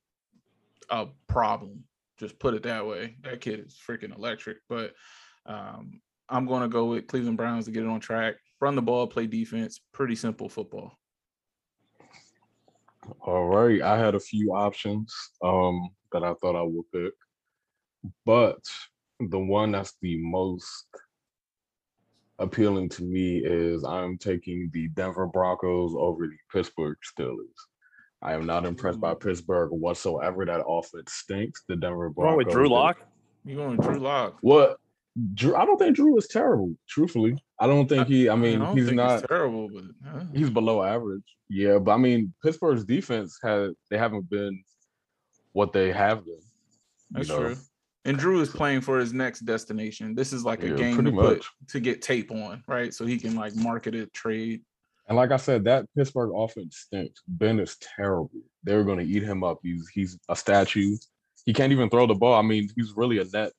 a 0.92 1.08
problem. 1.28 1.84
Just 2.20 2.38
put 2.38 2.54
it 2.54 2.64
that 2.64 2.86
way. 2.86 3.16
That 3.24 3.42
kid 3.42 3.66
is 3.66 3.80
freaking 3.88 4.16
electric. 4.16 4.58
But 4.68 4.94
um, 5.46 6.02
I'm 6.28 6.46
going 6.46 6.64
to 6.64 6.68
go 6.68 6.86
with 6.86 7.08
Cleveland 7.08 7.38
Browns 7.38 7.66
to 7.66 7.72
get 7.72 7.84
it 7.84 7.90
on 7.90 8.00
track. 8.00 8.36
Run 8.60 8.76
the 8.76 8.82
ball, 8.82 9.08
play 9.08 9.26
defense. 9.26 9.80
Pretty 9.94 10.16
simple 10.16 10.50
football. 10.50 10.99
All 13.22 13.48
right, 13.48 13.82
I 13.82 13.98
had 13.98 14.16
a 14.16 14.20
few 14.20 14.54
options 14.54 15.14
um 15.44 15.90
that 16.12 16.24
I 16.24 16.34
thought 16.36 16.56
I 16.56 16.64
would 16.64 16.92
pick, 16.94 17.14
but 18.26 18.60
the 19.20 19.40
one 19.40 19.72
that's 19.72 19.94
the 20.02 20.18
most 20.18 20.88
appealing 22.40 22.90
to 22.90 23.04
me 23.04 23.38
is 23.44 23.84
I'm 23.84 24.18
taking 24.18 24.70
the 24.74 24.88
Denver 24.90 25.28
Broncos 25.28 25.94
over 25.98 26.28
the 26.28 26.38
Pittsburgh 26.52 26.98
Steelers. 27.04 27.38
I 28.22 28.34
am 28.34 28.46
not 28.46 28.66
impressed 28.66 29.00
by 29.00 29.14
Pittsburgh 29.14 29.72
whatsoever. 29.72 30.46
That 30.46 30.66
offense 30.68 31.14
stinks. 31.14 31.64
The 31.68 31.76
Denver 31.76 32.10
Broncos. 32.10 32.30
Wrong 32.30 32.38
with 32.38 32.50
Drew 32.50 32.70
Lock. 32.70 32.98
You 33.46 33.56
going 33.56 33.78
with 33.78 33.86
Drew 33.86 34.00
Lock? 34.00 34.38
What? 34.42 34.78
Drew, 35.34 35.56
I 35.56 35.66
don't 35.66 35.78
think 35.78 35.96
Drew 35.96 36.18
is 36.18 36.28
terrible. 36.28 36.74
Truthfully, 36.88 37.38
I 37.60 37.68
don't 37.68 37.88
think 37.88 38.08
he. 38.08 38.30
I 38.30 38.36
mean, 38.36 38.60
don't 38.60 38.78
he's 38.78 38.92
not. 38.92 39.20
it's 39.20 39.28
terrible, 39.28 39.70
but 39.70 39.84
uh, 40.08 40.24
He's 40.34 40.50
below 40.50 40.82
average. 40.84 41.24
Yeah, 41.50 41.78
but 41.78 41.92
I 41.92 41.98
mean, 41.98 42.34
Pittsburgh's 42.44 42.86
defense 42.86 43.38
has 43.44 43.74
they 43.90 43.98
haven't 43.98 44.30
been 44.30 44.64
what 45.52 45.74
they 45.74 45.92
have 45.92 46.24
been. 46.26 46.40
That's 47.12 47.28
know. 47.30 47.38
true. 47.38 47.58
And 48.06 48.18
Drew 48.18 48.40
is 48.40 48.50
playing 48.50 48.82
for 48.82 48.98
his 48.98 49.14
next 49.14 49.42
destination. 49.42 50.16
This 50.16 50.32
is 50.32 50.46
like 50.46 50.64
a 50.64 50.70
Yeah, 50.70 50.76
game 50.76 50.96
pretty 50.96 51.12
to, 51.12 51.18
put, 51.18 51.46
to 51.68 51.80
get 51.82 52.02
tape 52.02 52.32
on, 52.32 52.64
right? 52.66 52.94
So 52.94 53.06
he 53.06 53.20
can 53.20 53.36
like 53.36 53.56
market 53.56 53.94
it, 53.94 54.14
trade. 54.14 54.62
And 55.08 55.18
like 55.18 55.32
I 55.32 55.38
said, 55.38 55.66
that 55.66 55.86
Pittsburgh 55.98 56.32
offense 56.34 56.78
stinks. 56.78 57.22
Ben 57.28 57.60
is 57.60 57.78
terrible. 57.98 58.32
They're 58.64 58.86
going 58.86 59.00
to 59.00 59.06
eat 59.06 59.24
him 59.24 59.44
up. 59.44 59.60
He's 59.64 59.88
he's 59.90 60.18
a 60.30 60.36
statue. 60.36 60.96
He 61.46 61.54
can't 61.54 61.74
even 61.74 61.90
throw 61.90 62.08
the 62.08 62.16
ball. 62.16 62.36
I 62.36 62.42
mean, 62.42 62.70
he's 62.76 62.94
really 62.96 63.20
a 63.20 63.26
net 63.26 63.52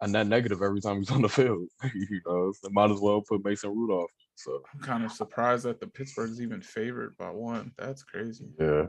a 0.00 0.08
net 0.08 0.26
negative 0.26 0.62
every 0.62 0.80
time 0.80 0.98
he's 0.98 1.10
on 1.10 1.22
the 1.22 1.28
field. 1.28 1.68
you 1.94 2.20
know, 2.26 2.52
so 2.52 2.68
might 2.70 2.90
as 2.90 3.00
well 3.00 3.22
put 3.22 3.44
Mason 3.44 3.70
Rudolph. 3.70 4.10
So 4.36 4.62
I'm 4.72 4.80
kind 4.80 5.04
of 5.04 5.10
surprised 5.10 5.64
that 5.64 5.80
the 5.80 5.88
Pittsburgh's 5.88 6.40
even 6.40 6.62
favored 6.62 7.16
by 7.16 7.30
one. 7.30 7.72
That's 7.76 8.04
crazy. 8.04 8.46
yeah. 8.60 8.86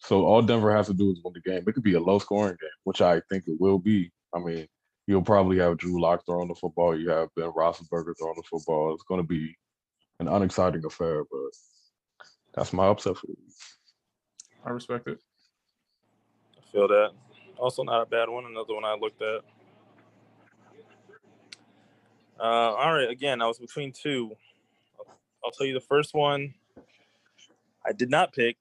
So 0.00 0.24
all 0.24 0.42
Denver 0.42 0.74
has 0.74 0.88
to 0.88 0.94
do 0.94 1.12
is 1.12 1.20
win 1.22 1.34
the 1.34 1.48
game. 1.48 1.62
It 1.66 1.72
could 1.72 1.84
be 1.84 1.94
a 1.94 2.00
low 2.00 2.18
scoring 2.18 2.56
game, 2.60 2.70
which 2.84 3.00
I 3.00 3.20
think 3.30 3.44
it 3.46 3.60
will 3.60 3.78
be. 3.78 4.10
I 4.34 4.40
mean, 4.40 4.66
you'll 5.06 5.22
probably 5.22 5.58
have 5.58 5.78
Drew 5.78 6.00
Lock 6.00 6.26
throwing 6.26 6.48
the 6.48 6.54
football. 6.54 6.98
You 6.98 7.10
have 7.10 7.28
Ben 7.36 7.50
Roethlisberger 7.52 8.14
throwing 8.18 8.36
the 8.36 8.42
football. 8.50 8.92
It's 8.94 9.04
going 9.04 9.22
to 9.22 9.26
be 9.26 9.56
an 10.18 10.26
unexciting 10.26 10.84
affair, 10.84 11.22
but 11.30 12.26
that's 12.54 12.72
my 12.72 12.88
upset 12.88 13.16
for 13.16 13.28
you. 13.28 13.36
I 14.66 14.70
respect 14.70 15.06
it. 15.06 15.18
I 16.56 16.72
feel 16.72 16.88
that. 16.88 17.10
Also, 17.56 17.84
not 17.84 18.02
a 18.02 18.06
bad 18.06 18.28
one. 18.28 18.46
Another 18.46 18.74
one 18.74 18.84
I 18.84 18.94
looked 18.94 19.22
at. 19.22 19.42
Uh, 22.38 22.42
all 22.42 22.94
right. 22.94 23.08
Again, 23.08 23.42
I 23.42 23.46
was 23.46 23.58
between 23.58 23.92
two. 23.92 24.32
I'll, 24.98 25.14
I'll 25.44 25.50
tell 25.50 25.66
you 25.66 25.74
the 25.74 25.80
first 25.80 26.14
one. 26.14 26.54
I 27.86 27.92
did 27.92 28.10
not 28.10 28.32
pick. 28.32 28.56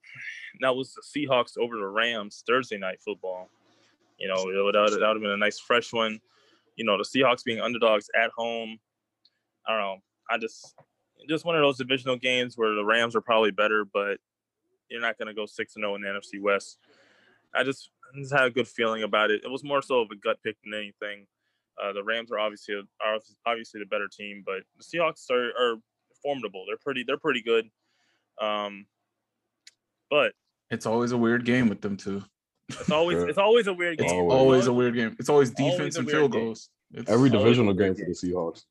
That 0.61 0.75
was 0.75 0.93
the 0.93 1.01
Seahawks 1.01 1.57
over 1.57 1.77
the 1.77 1.85
Rams 1.85 2.43
Thursday 2.47 2.77
night 2.77 2.99
football. 3.03 3.49
You 4.17 4.27
know, 4.27 4.49
it 4.49 4.71
that 4.73 4.97
would 4.99 5.01
have 5.01 5.21
been 5.21 5.31
a 5.31 5.37
nice 5.37 5.59
fresh 5.59 5.93
one. 5.93 6.19
You 6.75 6.85
know, 6.85 6.97
the 6.97 7.03
Seahawks 7.03 7.43
being 7.43 7.59
underdogs 7.59 8.09
at 8.19 8.31
home. 8.35 8.79
I 9.67 9.73
don't 9.73 9.81
know. 9.81 9.97
I 10.29 10.37
just 10.37 10.75
just 11.27 11.45
one 11.45 11.55
of 11.55 11.61
those 11.61 11.77
divisional 11.77 12.15
games 12.15 12.57
where 12.57 12.73
the 12.73 12.85
Rams 12.85 13.15
are 13.15 13.21
probably 13.21 13.51
better, 13.51 13.85
but 13.85 14.17
you're 14.89 15.01
not 15.01 15.17
going 15.17 15.27
to 15.27 15.33
go 15.33 15.45
six 15.45 15.75
and 15.75 15.83
zero 15.83 15.95
in 15.95 16.01
the 16.01 16.07
NFC 16.07 16.41
West. 16.41 16.79
I 17.53 17.63
just, 17.63 17.89
I 18.13 18.19
just 18.19 18.33
had 18.33 18.45
a 18.45 18.49
good 18.49 18.67
feeling 18.67 19.03
about 19.03 19.31
it. 19.31 19.41
It 19.43 19.49
was 19.49 19.63
more 19.63 19.81
so 19.81 19.99
of 19.99 20.11
a 20.11 20.15
gut 20.15 20.37
pick 20.43 20.55
than 20.63 20.73
anything. 20.73 21.27
Uh, 21.81 21.93
the 21.93 22.03
Rams 22.03 22.31
are 22.31 22.39
obviously 22.39 22.75
are 22.75 23.19
obviously 23.45 23.79
the 23.79 23.85
better 23.85 24.07
team, 24.07 24.43
but 24.45 24.61
the 24.77 24.83
Seahawks 24.83 25.29
are, 25.31 25.49
are 25.59 25.75
formidable. 26.23 26.63
They're 26.67 26.77
pretty 26.77 27.03
they're 27.05 27.17
pretty 27.17 27.41
good. 27.41 27.69
Um, 28.41 28.85
but 30.09 30.33
It's 30.71 30.85
always 30.85 31.11
a 31.11 31.17
weird 31.17 31.45
game 31.45 31.69
with 31.69 31.81
them 31.81 31.97
too. 31.97 32.23
it's 32.69 32.91
always 32.91 33.21
it's 33.23 33.37
always 33.37 33.67
a 33.67 33.73
weird 33.73 33.99
It's 33.99 34.11
game. 34.11 34.21
Always. 34.21 34.33
always 34.37 34.67
a 34.67 34.73
weird 34.73 34.95
game. 34.95 35.15
It's 35.19 35.29
always 35.29 35.53
Always 35.59 35.73
defense 35.75 35.95
a 35.97 35.99
and 35.99 36.09
field 36.09 36.31
game. 36.31 36.45
goals. 36.45 36.69
It's 36.93 37.09
Every 37.09 37.29
divisional 37.29 37.73
weird 37.75 37.95
game 37.97 38.05
for 38.05 38.09
the 38.11 38.15
Seahawks. 38.15 38.63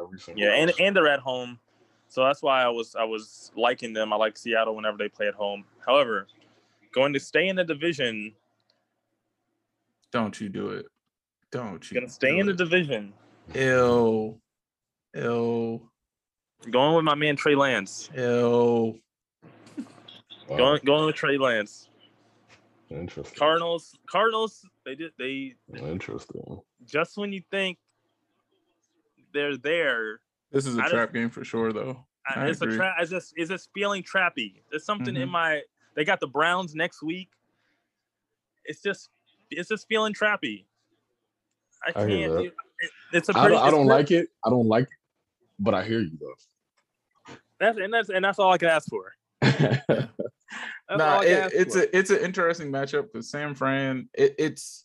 Every 0.00 0.18
Yeah, 0.42 0.52
and 0.54 0.70
one. 0.70 0.80
and 0.80 0.96
they're 0.96 1.06
at 1.08 1.20
home, 1.20 1.58
so 2.08 2.24
that's 2.24 2.42
why 2.42 2.62
I 2.62 2.68
was 2.68 2.94
I 2.96 3.04
was 3.04 3.50
liking 3.56 3.92
them. 3.92 4.12
I 4.12 4.16
like 4.16 4.36
Seattle 4.36 4.74
whenever 4.76 4.96
they 4.98 5.08
play 5.08 5.28
at 5.28 5.34
home. 5.34 5.64
However, 5.86 6.26
going 6.92 7.12
to 7.14 7.20
stay 7.20 7.48
in 7.48 7.56
the 7.56 7.64
division, 7.64 8.34
Don't 10.10 10.38
you 10.40 10.48
do 10.48 10.68
it. 10.70 10.86
Don't 11.52 11.88
you 11.90 11.94
gonna 12.00 12.08
stay 12.10 12.38
in 12.38 12.46
the 12.46 12.54
division. 12.54 13.12
Ew. 13.54 14.40
Ew. 15.14 15.90
Going 16.70 16.96
with 16.96 17.04
my 17.04 17.14
man 17.14 17.36
Trey 17.36 17.54
Lance. 17.54 18.08
Ew. 18.16 18.98
Wow, 20.48 20.56
Going 20.56 20.80
going 20.84 21.06
with 21.06 21.14
Trey 21.14 21.36
Lance. 21.38 21.88
interesting. 22.90 23.38
Cardinals. 23.38 23.94
Cardinals. 24.08 24.64
They 24.84 24.94
did. 24.94 25.12
They 25.18 25.54
Interesting. 25.76 26.60
just 26.84 27.16
when 27.18 27.32
you 27.32 27.42
think 27.50 27.78
they're 29.32 29.56
there, 29.56 30.20
This 30.50 30.66
is 30.66 30.76
a 30.76 30.80
I 30.80 30.82
just- 30.84 30.94
trap 30.94 31.12
game 31.12 31.30
for 31.30 31.44
sure 31.44 31.72
though. 31.72 32.06
I- 32.26 32.40
I 32.40 32.46
it's 32.48 32.62
agree. 32.62 32.74
a 32.74 32.78
trap. 32.78 32.96
It's 33.00 33.10
just 33.10 33.34
it's 33.36 33.50
just 33.50 33.70
feeling 33.74 34.02
trappy. 34.02 34.62
There's 34.70 34.84
something 34.84 35.16
in 35.16 35.28
Mhm. 35.28 35.32
my. 35.32 35.62
They 35.94 36.04
got 36.04 36.20
the 36.20 36.26
Browns 36.28 36.74
next 36.74 37.02
week. 37.02 37.30
It's 38.64 38.80
just 38.80 39.10
it's 39.50 39.68
just 39.68 39.86
feeling 39.88 40.14
trappy. 40.14 40.64
I 41.84 41.88
I 41.90 41.92
can't. 41.92 42.10
hear 42.10 42.32
that. 42.34 42.44
it- 42.44 42.54
it's 43.12 43.28
a 43.28 43.32
I 43.36 43.40
pretty. 43.42 43.54
don't, 43.56 43.64
I 43.66 43.70
don't 43.70 43.86
like 43.86 44.10
it. 44.10 44.28
I 44.44 44.50
don't 44.50 44.66
like 44.66 44.84
it, 44.84 44.88
but 45.58 45.72
I 45.74 45.84
hear 45.84 46.00
you 46.00 46.18
though. 46.20 47.36
That's 47.60 47.78
and 47.78 47.92
that's 47.94 48.08
and 48.08 48.24
that's 48.24 48.38
all 48.40 48.52
I 48.52 48.58
can 48.58 48.68
ask 48.70 48.88
for. 48.88 49.12
though. 49.40 50.08
Nah, 50.90 51.04
all 51.14 51.20
I 51.20 51.24
can 51.24 51.46
it, 51.46 51.52
it's 51.54 51.76
for. 51.76 51.82
a 51.82 51.96
it's 51.96 52.10
an 52.10 52.18
interesting 52.18 52.70
matchup 52.72 53.04
because 53.12 53.30
San 53.30 53.54
Fran. 53.54 54.08
It, 54.14 54.34
it's 54.38 54.84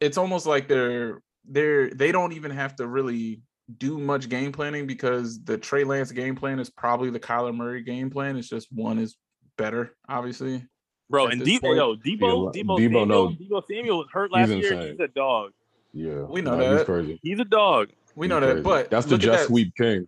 it's 0.00 0.18
almost 0.18 0.46
like 0.46 0.66
they're 0.66 1.22
they're 1.48 1.90
they 1.90 2.10
don't 2.10 2.32
even 2.32 2.50
have 2.50 2.74
to 2.76 2.86
really 2.88 3.42
do 3.78 3.98
much 3.98 4.28
game 4.28 4.50
planning 4.50 4.86
because 4.86 5.42
the 5.44 5.56
Trey 5.56 5.84
Lance 5.84 6.10
game 6.10 6.34
plan 6.34 6.58
is 6.58 6.70
probably 6.70 7.10
the 7.10 7.20
Kyler 7.20 7.54
Murray 7.54 7.82
game 7.82 8.10
plan. 8.10 8.36
It's 8.36 8.48
just 8.48 8.66
one 8.72 8.98
is 8.98 9.16
better, 9.56 9.94
obviously. 10.08 10.66
bro. 11.08 11.28
And 11.28 11.40
this 11.40 11.48
Deebo, 11.48 11.60
point. 11.60 11.76
yo, 11.76 11.94
Deebo, 11.96 12.54
Yeah, 12.54 12.62
Deebo, 12.62 12.78
Deebo, 12.78 12.78
Samuel, 12.78 13.06
no. 13.06 13.28
Deebo 13.28 13.62
Samuel 13.70 13.98
was 13.98 14.08
hurt 14.12 14.32
last 14.32 14.48
He's 14.50 14.64
year. 14.64 14.72
insane. 14.72 14.90
He's 14.92 15.00
a 15.00 15.08
dog. 15.08 15.52
Yeah, 15.92 16.22
We 16.22 16.40
know 16.42 16.56
nah, 16.56 16.70
He's 16.70 16.78
that. 16.78 16.86
crazy. 16.86 17.20
He's 17.22 17.40
a 17.40 17.44
dog. 17.44 17.90
We 18.14 18.26
He's 18.26 18.30
know 18.30 18.40
that, 18.40 18.62
but 18.62 18.90
that's 18.90 19.06
the 19.06 19.18
just 19.18 19.40
that- 19.40 19.46
sweep 19.46 19.74
king. 19.76 20.06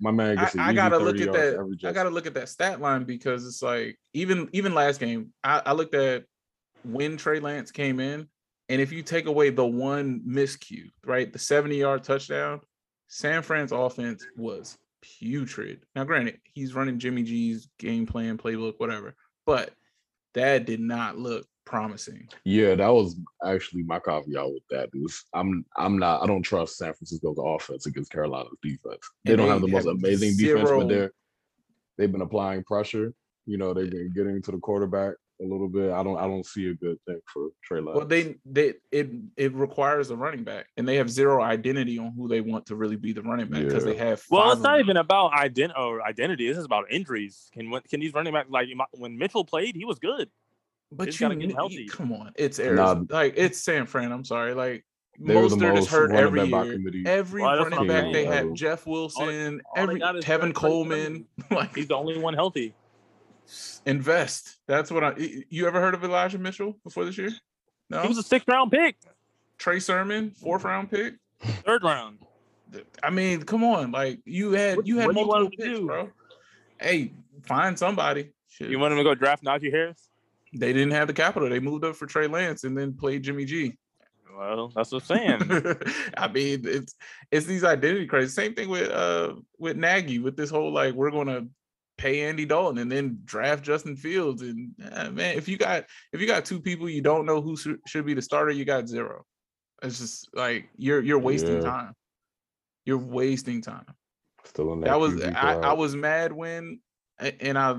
My 0.00 0.10
man 0.10 0.36
I. 0.36 0.50
I 0.58 0.72
gotta 0.72 0.98
look 0.98 1.20
at 1.20 1.32
that. 1.32 1.78
I 1.84 1.92
gotta 1.92 2.10
look 2.10 2.26
at 2.26 2.34
that 2.34 2.48
stat 2.48 2.80
line 2.80 3.04
because 3.04 3.46
it's 3.46 3.62
like 3.62 3.96
even 4.14 4.48
even 4.52 4.74
last 4.74 4.98
game, 4.98 5.32
I, 5.44 5.62
I 5.64 5.72
looked 5.74 5.94
at 5.94 6.24
when 6.84 7.16
Trey 7.16 7.38
Lance 7.38 7.70
came 7.70 8.00
in, 8.00 8.26
and 8.68 8.80
if 8.80 8.90
you 8.90 9.02
take 9.02 9.26
away 9.26 9.50
the 9.50 9.64
one 9.64 10.20
miscue, 10.26 10.90
right, 11.04 11.32
the 11.32 11.38
70 11.38 11.76
yard 11.76 12.02
touchdown, 12.02 12.60
San 13.06 13.42
Fran's 13.42 13.70
offense 13.70 14.26
was 14.36 14.76
putrid. 15.02 15.84
Now, 15.94 16.02
granted, 16.02 16.38
he's 16.42 16.74
running 16.74 16.98
Jimmy 16.98 17.22
G's 17.22 17.68
game 17.78 18.04
plan, 18.06 18.38
playbook, 18.38 18.74
whatever, 18.78 19.14
but 19.46 19.70
that 20.34 20.66
did 20.66 20.80
not 20.80 21.16
look 21.16 21.46
promising. 21.64 22.28
Yeah, 22.44 22.74
that 22.74 22.88
was 22.92 23.18
actually 23.44 23.82
my 23.82 23.98
caveat 23.98 24.46
with 24.46 24.62
that. 24.70 24.90
Is 24.94 25.24
I'm 25.34 25.64
I'm 25.76 25.98
not 25.98 26.22
I 26.22 26.26
don't 26.26 26.42
trust 26.42 26.78
San 26.78 26.92
Francisco's 26.92 27.38
offense 27.42 27.86
against 27.86 28.12
Carolina's 28.12 28.56
defense. 28.62 29.00
They 29.24 29.32
And 29.32 29.38
don't 29.38 29.46
they 29.46 29.52
have 29.52 29.60
the 29.62 29.68
most 29.68 29.86
have 29.86 29.96
amazing 29.96 30.36
defense, 30.36 30.70
but 30.70 30.88
they're 30.88 31.12
they've 31.98 32.12
been 32.12 32.22
applying 32.22 32.64
pressure. 32.64 33.12
You 33.46 33.58
know, 33.58 33.74
they've 33.74 33.90
been 33.90 34.12
getting 34.14 34.40
to 34.42 34.52
the 34.52 34.58
quarterback 34.58 35.14
a 35.40 35.44
little 35.44 35.68
bit. 35.68 35.92
I 35.92 36.02
don't 36.02 36.16
I 36.16 36.22
don't 36.22 36.46
see 36.46 36.68
a 36.68 36.74
good 36.74 36.98
thing 37.06 37.20
for 37.32 37.48
Trey 37.62 37.80
Lance. 37.80 37.96
Well, 37.96 38.06
they 38.06 38.36
they 38.44 38.74
it 38.90 39.10
it 39.36 39.54
requires 39.54 40.10
a 40.10 40.16
running 40.16 40.44
back, 40.44 40.66
and 40.76 40.86
they 40.86 40.96
have 40.96 41.10
zero 41.10 41.42
identity 41.42 41.98
on 41.98 42.12
who 42.16 42.28
they 42.28 42.40
want 42.40 42.66
to 42.66 42.76
really 42.76 42.96
be 42.96 43.12
the 43.12 43.22
running 43.22 43.48
back 43.48 43.64
because 43.64 43.84
they 43.84 43.96
have. 43.96 44.22
Well, 44.30 44.52
it's 44.52 44.62
not 44.62 44.80
even 44.80 44.96
about 44.96 45.32
ident- 45.32 45.76
or 45.76 46.02
identity. 46.02 46.48
This 46.48 46.58
is 46.58 46.64
about 46.64 46.90
injuries. 46.90 47.50
Can 47.52 47.72
can 47.88 48.00
these 48.00 48.14
running 48.14 48.32
back 48.32 48.46
like 48.48 48.68
when 48.92 49.18
Mitchell 49.18 49.44
played, 49.44 49.74
he 49.76 49.84
was 49.84 49.98
good. 49.98 50.30
But 50.94 51.06
Just 51.06 51.20
you, 51.20 51.24
gotta 51.26 51.36
get 51.36 51.48
you- 51.50 51.54
healthy. 51.54 51.86
come 51.86 52.12
on, 52.12 52.32
it's 52.36 52.58
Nah. 52.58 53.02
Like 53.08 53.34
it's 53.36 53.58
San 53.58 53.86
Fran. 53.86 54.12
I'm 54.12 54.24
sorry. 54.24 54.52
Like 54.54 54.84
They're 55.18 55.48
the 55.48 55.74
is 55.74 55.88
hurt 55.88 56.12
every 56.12 56.42
year. 56.44 56.72
committee. 56.74 57.04
Every 57.06 57.42
Well, 57.42 57.56
running 57.56 57.70
what 57.70 57.80
I'm 57.80 57.86
back 57.86 58.04
they 58.12 58.24
saying. 58.24 58.32
had, 58.32 58.54
Jeff 58.54 58.86
Wilson, 58.86 59.60
all 59.64 59.74
they 59.76 59.82
every 59.82 59.98
got 60.00 60.16
is 60.16 60.24
Tevin 60.24 60.54
Coleman. 60.54 61.26
Like 61.50 61.74
He's 61.74 61.88
the 61.88 61.96
only 61.96 62.18
one 62.18 62.34
healthy. 62.34 62.74
invest. 63.86 64.58
That's 64.66 64.90
what 64.90 65.04
I. 65.04 65.14
You 65.48 65.66
ever 65.66 65.80
heard 65.80 65.94
of 65.94 66.04
Elijah 66.04 66.38
Mitchell 66.38 66.76
before 66.84 67.04
this 67.04 67.16
year? 67.18 67.30
No. 67.90 68.02
He 68.02 68.08
was 68.08 68.18
a 68.18 68.22
sixth 68.22 68.48
round 68.48 68.70
pick, 68.70 68.96
Trey 69.58 69.80
Sermon, 69.80 70.30
fourth 70.30 70.64
round 70.64 70.90
pick. 70.90 71.14
third 71.64 71.82
round. 71.84 72.18
I 73.02 73.10
mean, 73.10 73.42
come 73.42 73.64
on, 73.64 73.90
like 73.92 74.20
you 74.24 74.52
had 74.52 74.78
you 74.84 74.98
had 74.98 75.08
what 75.08 75.14
do 75.16 75.20
you 75.20 75.26
want 75.26 75.42
multiple 75.42 75.50
to 75.50 75.56
picks, 75.56 75.78
do? 75.80 75.86
bro. 75.86 76.10
Hey, 76.80 77.12
find 77.46 77.78
somebody. 77.78 78.30
Shit. 78.48 78.70
You 78.70 78.78
want 78.78 78.92
him 78.92 78.98
to 78.98 79.04
go 79.04 79.14
draft 79.14 79.44
Najee 79.44 79.70
Harris? 79.70 80.08
They 80.54 80.72
didn't 80.72 80.92
have 80.92 81.06
the 81.08 81.14
capital. 81.14 81.48
They 81.48 81.60
moved 81.60 81.84
up 81.84 81.96
for 81.96 82.06
Trey 82.06 82.26
Lance 82.26 82.64
and 82.64 82.76
then 82.76 82.94
played 82.94 83.22
Jimmy 83.22 83.44
G. 83.44 83.76
Well, 84.36 84.72
that's 84.74 84.92
what 84.92 85.02
I'm 85.10 85.18
saying. 85.48 85.76
I 86.16 86.28
mean, 86.28 86.62
it's 86.64 86.94
it's 87.30 87.46
these 87.46 87.64
identity 87.64 88.06
crises. 88.06 88.34
Same 88.34 88.54
thing 88.54 88.68
with 88.68 88.90
uh 88.90 89.34
with 89.58 89.76
Nagy 89.76 90.18
with 90.18 90.36
this 90.36 90.50
whole 90.50 90.72
like 90.72 90.94
we're 90.94 91.10
gonna 91.10 91.46
pay 91.98 92.22
Andy 92.22 92.46
Dalton 92.46 92.78
and 92.78 92.90
then 92.90 93.18
draft 93.24 93.62
Justin 93.62 93.94
Fields. 93.94 94.42
And 94.42 94.72
uh, 94.92 95.10
man, 95.10 95.36
if 95.36 95.48
you 95.48 95.58
got 95.58 95.84
if 96.12 96.20
you 96.20 96.26
got 96.26 96.44
two 96.44 96.60
people 96.60 96.88
you 96.88 97.02
don't 97.02 97.26
know 97.26 97.40
who 97.42 97.56
should 97.56 97.78
should 97.86 98.06
be 98.06 98.14
the 98.14 98.22
starter, 98.22 98.50
you 98.50 98.64
got 98.64 98.88
zero. 98.88 99.24
It's 99.82 99.98
just 99.98 100.28
like 100.34 100.68
you're 100.76 101.02
you're 101.02 101.18
wasting 101.18 101.56
Yeah. 101.56 101.62
time. 101.70 101.92
You're 102.86 102.98
wasting 102.98 103.60
time. 103.60 103.86
Still 104.44 104.72
in 104.72 104.80
that. 104.80 104.86
That 104.86 105.00
was 105.00 105.22
I, 105.22 105.54
I 105.56 105.72
was 105.74 105.94
mad 105.94 106.32
when 106.32 106.80
and 107.18 107.58
I 107.58 107.76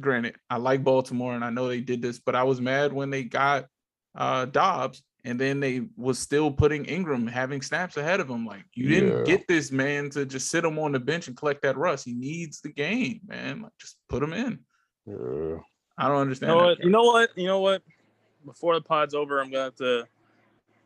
granted 0.00 0.36
I 0.50 0.56
like 0.56 0.82
Baltimore 0.84 1.34
and 1.34 1.44
I 1.44 1.50
know 1.50 1.68
they 1.68 1.80
did 1.80 2.02
this, 2.02 2.18
but 2.18 2.34
I 2.34 2.42
was 2.44 2.60
mad 2.60 2.92
when 2.92 3.10
they 3.10 3.24
got 3.24 3.66
uh 4.14 4.46
Dobbs 4.46 5.02
and 5.24 5.38
then 5.38 5.60
they 5.60 5.82
was 5.96 6.18
still 6.18 6.50
putting 6.50 6.84
Ingram 6.86 7.26
having 7.26 7.60
snaps 7.60 7.96
ahead 7.96 8.20
of 8.20 8.28
him. 8.30 8.46
Like 8.46 8.64
you 8.74 8.88
didn't 8.88 9.18
Yeah. 9.18 9.24
get 9.24 9.48
this 9.48 9.70
man 9.72 10.10
to 10.10 10.24
just 10.24 10.50
sit 10.50 10.64
him 10.64 10.78
on 10.78 10.92
the 10.92 11.00
bench 11.00 11.28
and 11.28 11.36
collect 11.36 11.62
that 11.62 11.76
rust. 11.76 12.04
He 12.04 12.14
needs 12.14 12.60
the 12.60 12.70
game, 12.72 13.20
man. 13.26 13.62
Like 13.62 13.72
just 13.80 13.98
put 14.08 14.22
him 14.22 14.32
in. 14.32 14.60
Yeah. 15.06 15.58
I 15.98 16.04
don't 16.06 16.14
You 16.16 16.20
understand. 16.22 16.50
know 16.52 16.64
what? 16.64 16.78
You 16.84 16.90
know 16.90 17.02
what? 17.02 17.30
You 17.36 17.46
know 17.46 17.60
what? 17.60 17.82
Before 18.44 18.74
the 18.74 18.80
pod's 18.80 19.14
over, 19.14 19.40
I'm 19.40 19.50
gonna 19.50 19.64
have 19.64 19.74
to. 19.76 20.06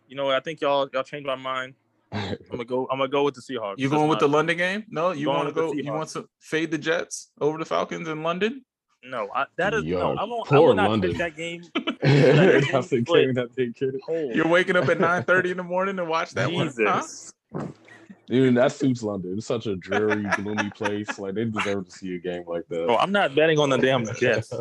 You 0.08 0.16
know 0.16 0.24
what? 0.26 0.34
I 0.34 0.40
think 0.40 0.60
y'all 0.60 0.88
y'all 0.92 1.02
changed 1.02 1.26
my 1.26 1.36
mind. 1.36 1.74
I'm 2.12 2.36
gonna 2.50 2.64
go. 2.64 2.86
I'm 2.90 2.98
gonna 2.98 3.08
go 3.08 3.22
with 3.24 3.34
the 3.34 3.40
Seahawks. 3.40 3.78
You 3.78 3.88
going 3.88 4.08
with 4.08 4.18
the 4.18 4.28
London 4.28 4.56
game? 4.56 4.84
No, 4.88 5.12
you 5.12 5.28
want 5.28 5.48
to 5.48 5.54
go? 5.54 5.72
You 5.72 5.92
want 5.92 6.08
to 6.10 6.28
fade 6.40 6.70
the 6.70 6.78
Jets 6.78 7.30
over 7.40 7.58
the 7.58 7.64
Falcons 7.64 8.08
in 8.08 8.22
London? 8.22 8.64
No, 9.04 9.28
I, 9.34 9.46
that 9.56 9.74
is 9.74 9.84
Yo, 9.84 9.98
no. 10.14 10.20
I 10.20 10.24
won't. 10.24 10.46
I 10.46 10.56
poor 10.56 10.68
will 10.68 10.74
not 10.74 10.90
London. 10.90 11.16
that 11.18 11.36
game. 11.36 11.62
That's 12.02 12.88
the 12.88 13.00
game 13.00 13.34
that 13.34 13.54
they 13.56 13.66
get. 13.68 13.94
You're 14.36 14.46
waking 14.46 14.76
up 14.76 14.88
at 14.88 15.00
9 15.00 15.24
30 15.24 15.50
in 15.50 15.56
the 15.56 15.62
morning 15.62 15.96
to 15.96 16.04
watch 16.04 16.30
that 16.32 16.52
one. 16.52 16.72
huh? 16.78 17.00
Jesus. 17.00 17.32
Dude, 18.28 18.54
that 18.56 18.72
suits 18.72 19.02
London. 19.02 19.34
It's 19.36 19.46
such 19.46 19.66
a 19.66 19.74
dreary, 19.76 20.22
gloomy 20.36 20.70
place. 20.70 21.18
Like 21.18 21.34
they 21.34 21.44
deserve 21.44 21.86
to 21.86 21.90
see 21.90 22.14
a 22.14 22.18
game 22.18 22.44
like 22.46 22.66
that. 22.68 22.86
Oh, 22.88 22.96
I'm 22.96 23.12
not 23.12 23.34
betting 23.34 23.58
on 23.58 23.68
the 23.70 23.78
damn 23.78 24.04
Jets. 24.16 24.52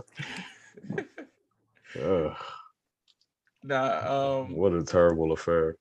Ugh, 2.02 2.36
Nah, 3.64 4.40
um, 4.42 4.56
what 4.56 4.74
a 4.74 4.84
terrible 4.84 5.32
affair. 5.34 5.76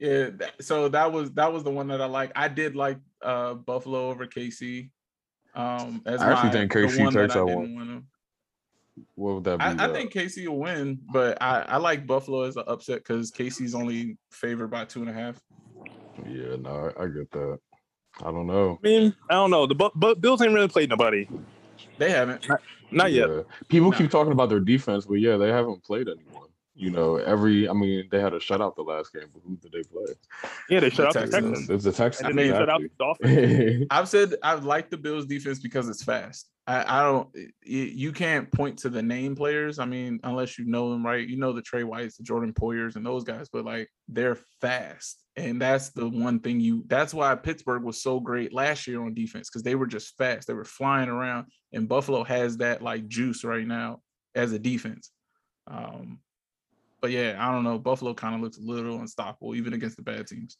yeah. 0.00 0.30
so 0.60 0.88
that 0.88 1.12
was 1.12 1.30
that 1.32 1.52
was 1.52 1.62
the 1.62 1.70
one 1.70 1.86
that 1.88 2.00
I 2.00 2.06
like. 2.06 2.32
I 2.34 2.48
did 2.48 2.74
like 2.74 2.98
uh 3.22 3.54
Buffalo 3.54 4.08
over 4.10 4.26
KC. 4.26 4.90
Um, 5.54 6.02
as 6.06 6.20
I 6.20 6.30
actually 6.32 6.48
my- 6.48 6.52
think 6.52 6.72
the 6.72 6.78
KC 6.80 6.96
takes 7.04 7.16
I 7.16 7.22
that 7.22 7.28
didn't 7.46 7.54
one. 7.54 7.74
wanna- 7.74 8.02
What 9.14 9.34
would 9.36 9.44
that 9.44 9.58
be? 9.58 9.64
I, 9.64 9.88
I 9.88 9.92
think 9.92 10.12
KC 10.12 10.46
will 10.46 10.58
win, 10.58 10.98
but 11.12 11.38
I, 11.40 11.62
I 11.62 11.76
like 11.78 12.06
Buffalo 12.06 12.42
as 12.42 12.56
an 12.56 12.64
upset 12.66 12.98
because 12.98 13.30
KC's 13.30 13.74
only 13.74 14.16
favored 14.30 14.68
by 14.68 14.84
two 14.84 15.00
and 15.00 15.08
a 15.10 15.12
half. 15.12 15.40
Yeah, 16.28 16.56
no, 16.58 16.92
I, 16.96 17.04
I 17.04 17.06
get 17.08 17.30
that. 17.32 17.58
I 18.22 18.24
don't 18.30 18.46
know. 18.46 18.78
I 18.84 18.86
mean, 18.86 19.14
I 19.30 19.34
don't 19.34 19.50
know. 19.50 19.66
The 19.66 19.74
Bu- 19.74 19.90
Bu- 19.94 20.16
Bills 20.16 20.42
ain't 20.42 20.52
really 20.52 20.68
played 20.68 20.90
nobody. 20.90 21.26
They 21.96 22.10
haven't. 22.10 22.46
Not 22.90 23.12
yet. 23.12 23.28
Yeah. 23.30 23.42
People 23.68 23.90
No. 23.90 23.96
keep 23.96 24.10
talking 24.10 24.32
about 24.32 24.48
their 24.50 24.60
defense, 24.60 25.06
but 25.06 25.14
yeah, 25.14 25.36
they 25.36 25.48
haven't 25.48 25.82
played 25.84 26.08
anyone. 26.08 26.48
You 26.74 26.90
know, 26.90 27.16
every 27.16 27.68
I 27.68 27.72
mean, 27.72 28.08
they 28.10 28.20
had 28.20 28.32
a 28.32 28.38
shutout 28.38 28.76
the 28.76 28.82
last 28.82 29.12
game, 29.12 29.26
but 29.34 29.42
who 29.44 29.56
did 29.56 29.72
they 29.72 29.82
play? 29.82 30.14
Yeah, 30.68 30.80
they 30.80 30.88
shut 30.90 31.06
out 31.08 31.14
the 31.14 31.20
Texans. 31.20 31.44
Texans. 31.58 31.70
It's 31.70 31.84
the 31.84 31.92
Texans. 31.92 32.28
And 32.30 32.38
then 32.38 32.46
they 32.48 32.52
shut 32.56 32.70
out 32.70 32.80
exactly. 32.80 32.88
the 32.88 33.58
Dolphins. 33.58 33.86
I've 33.90 34.08
said 34.08 34.34
I 34.42 34.54
like 34.54 34.88
the 34.88 34.96
Bills 34.96 35.26
defense 35.26 35.58
because 35.58 35.88
it's 35.88 36.02
fast. 36.02 36.48
I, 36.66 37.00
I 37.00 37.02
don't. 37.02 37.28
y- 37.34 37.50
You 37.64 38.12
can't 38.12 38.50
point 38.52 38.78
to 38.78 38.88
the 38.88 39.02
name 39.02 39.34
players. 39.34 39.80
I 39.80 39.84
mean, 39.84 40.20
unless 40.22 40.58
you 40.58 40.64
know 40.64 40.90
them 40.92 41.04
right. 41.04 41.26
You 41.26 41.36
know 41.36 41.52
the 41.52 41.60
Trey 41.60 41.82
Whites, 41.82 42.16
the 42.16 42.22
Jordan 42.22 42.54
Poyers, 42.54 42.94
and 42.94 43.04
those 43.04 43.24
guys. 43.24 43.48
But 43.52 43.64
like, 43.64 43.90
they're 44.08 44.38
fast, 44.60 45.22
and 45.34 45.60
that's 45.60 45.90
the 45.90 46.08
one 46.08 46.38
thing 46.38 46.60
you. 46.60 46.84
That's 46.86 47.12
why 47.12 47.34
Pittsburgh 47.34 47.82
was 47.82 48.00
so 48.00 48.20
great 48.20 48.54
last 48.54 48.86
year 48.86 49.02
on 49.04 49.12
defense 49.12 49.50
because 49.50 49.64
they 49.64 49.74
were 49.74 49.88
just 49.88 50.16
fast. 50.16 50.46
They 50.46 50.54
were 50.54 50.64
flying 50.64 51.08
around, 51.08 51.46
and 51.72 51.88
Buffalo 51.88 52.22
has 52.24 52.58
that 52.58 52.80
like 52.80 53.08
juice 53.08 53.42
right 53.42 53.66
now 53.66 54.00
as 54.36 54.52
a 54.52 54.58
defense. 54.58 55.10
Um, 55.66 56.20
but 57.00 57.10
yeah, 57.10 57.36
I 57.38 57.52
don't 57.52 57.64
know. 57.64 57.78
Buffalo 57.78 58.14
kind 58.14 58.34
of 58.34 58.40
looks 58.40 58.58
a 58.58 58.62
little 58.62 59.00
unstoppable 59.00 59.54
even 59.54 59.72
against 59.72 59.96
the 59.96 60.02
bad 60.02 60.26
teams. 60.26 60.58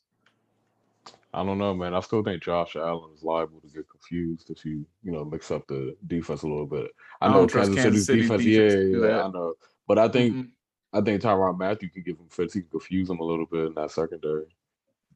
I 1.32 1.44
don't 1.44 1.58
know, 1.58 1.74
man. 1.74 1.94
I 1.94 2.00
still 2.00 2.24
think 2.24 2.42
Josh 2.42 2.74
Allen 2.74 3.10
is 3.14 3.22
liable 3.22 3.60
to 3.60 3.68
get 3.68 3.88
confused 3.88 4.50
if 4.50 4.64
you, 4.64 4.84
you 5.04 5.12
know, 5.12 5.24
mix 5.24 5.50
up 5.50 5.66
the 5.68 5.96
defense 6.08 6.42
a 6.42 6.48
little 6.48 6.66
bit. 6.66 6.90
I 7.20 7.26
I 7.26 7.28
know 7.28 7.38
don't 7.40 7.48
trust 7.48 7.72
Kansas, 7.72 7.84
Kansas 7.84 8.06
City's 8.06 8.28
City's 8.28 8.28
defense, 8.28 8.44
yeah, 8.44 8.68
defense 8.68 8.92
do 8.92 9.06
yeah. 9.06 9.24
I 9.24 9.30
know. 9.30 9.54
But 9.86 9.98
I 9.98 10.08
think 10.08 10.34
Mhm. 10.34 10.50
I 10.92 11.00
think 11.00 11.22
Tyrann 11.22 11.56
Mathieu 11.56 11.88
can 11.88 12.02
give 12.02 12.18
him 12.18 12.26
fits. 12.30 12.54
He 12.54 12.62
can 12.62 12.70
confuse 12.70 13.08
him 13.08 13.20
a 13.20 13.24
little 13.24 13.46
bit 13.46 13.66
in 13.66 13.74
that 13.74 13.92
secondary. 13.92 14.46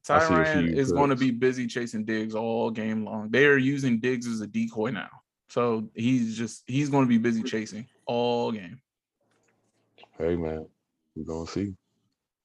I 0.07 0.19
see 0.19 0.33
a 0.33 0.37
Tyrann 0.37 0.77
is 0.77 0.91
going 0.93 1.09
to 1.09 1.15
be 1.17 1.31
busy 1.31 1.67
chasing 1.67 2.05
Diggs 2.05 2.33
all 2.33 2.71
game 2.71 3.03
long. 3.03 3.29
They 3.29 3.45
are 3.45 3.57
using 3.57 3.99
Diggs 3.99 4.25
as 4.25 4.39
a 4.39 4.47
decoy 4.47 4.91
now. 4.91 5.09
So 5.49 5.89
he's 5.93 6.37
just 6.37 6.63
he's 6.65 6.89
going 6.89 7.03
to 7.03 7.09
be 7.09 7.17
busy 7.17 7.43
chasing 7.43 7.87
all 8.05 8.51
game. 8.53 8.79
Hey 10.17 10.37
man, 10.37 10.65
we're 11.15 11.23
gonna 11.23 11.47
see. 11.47 11.73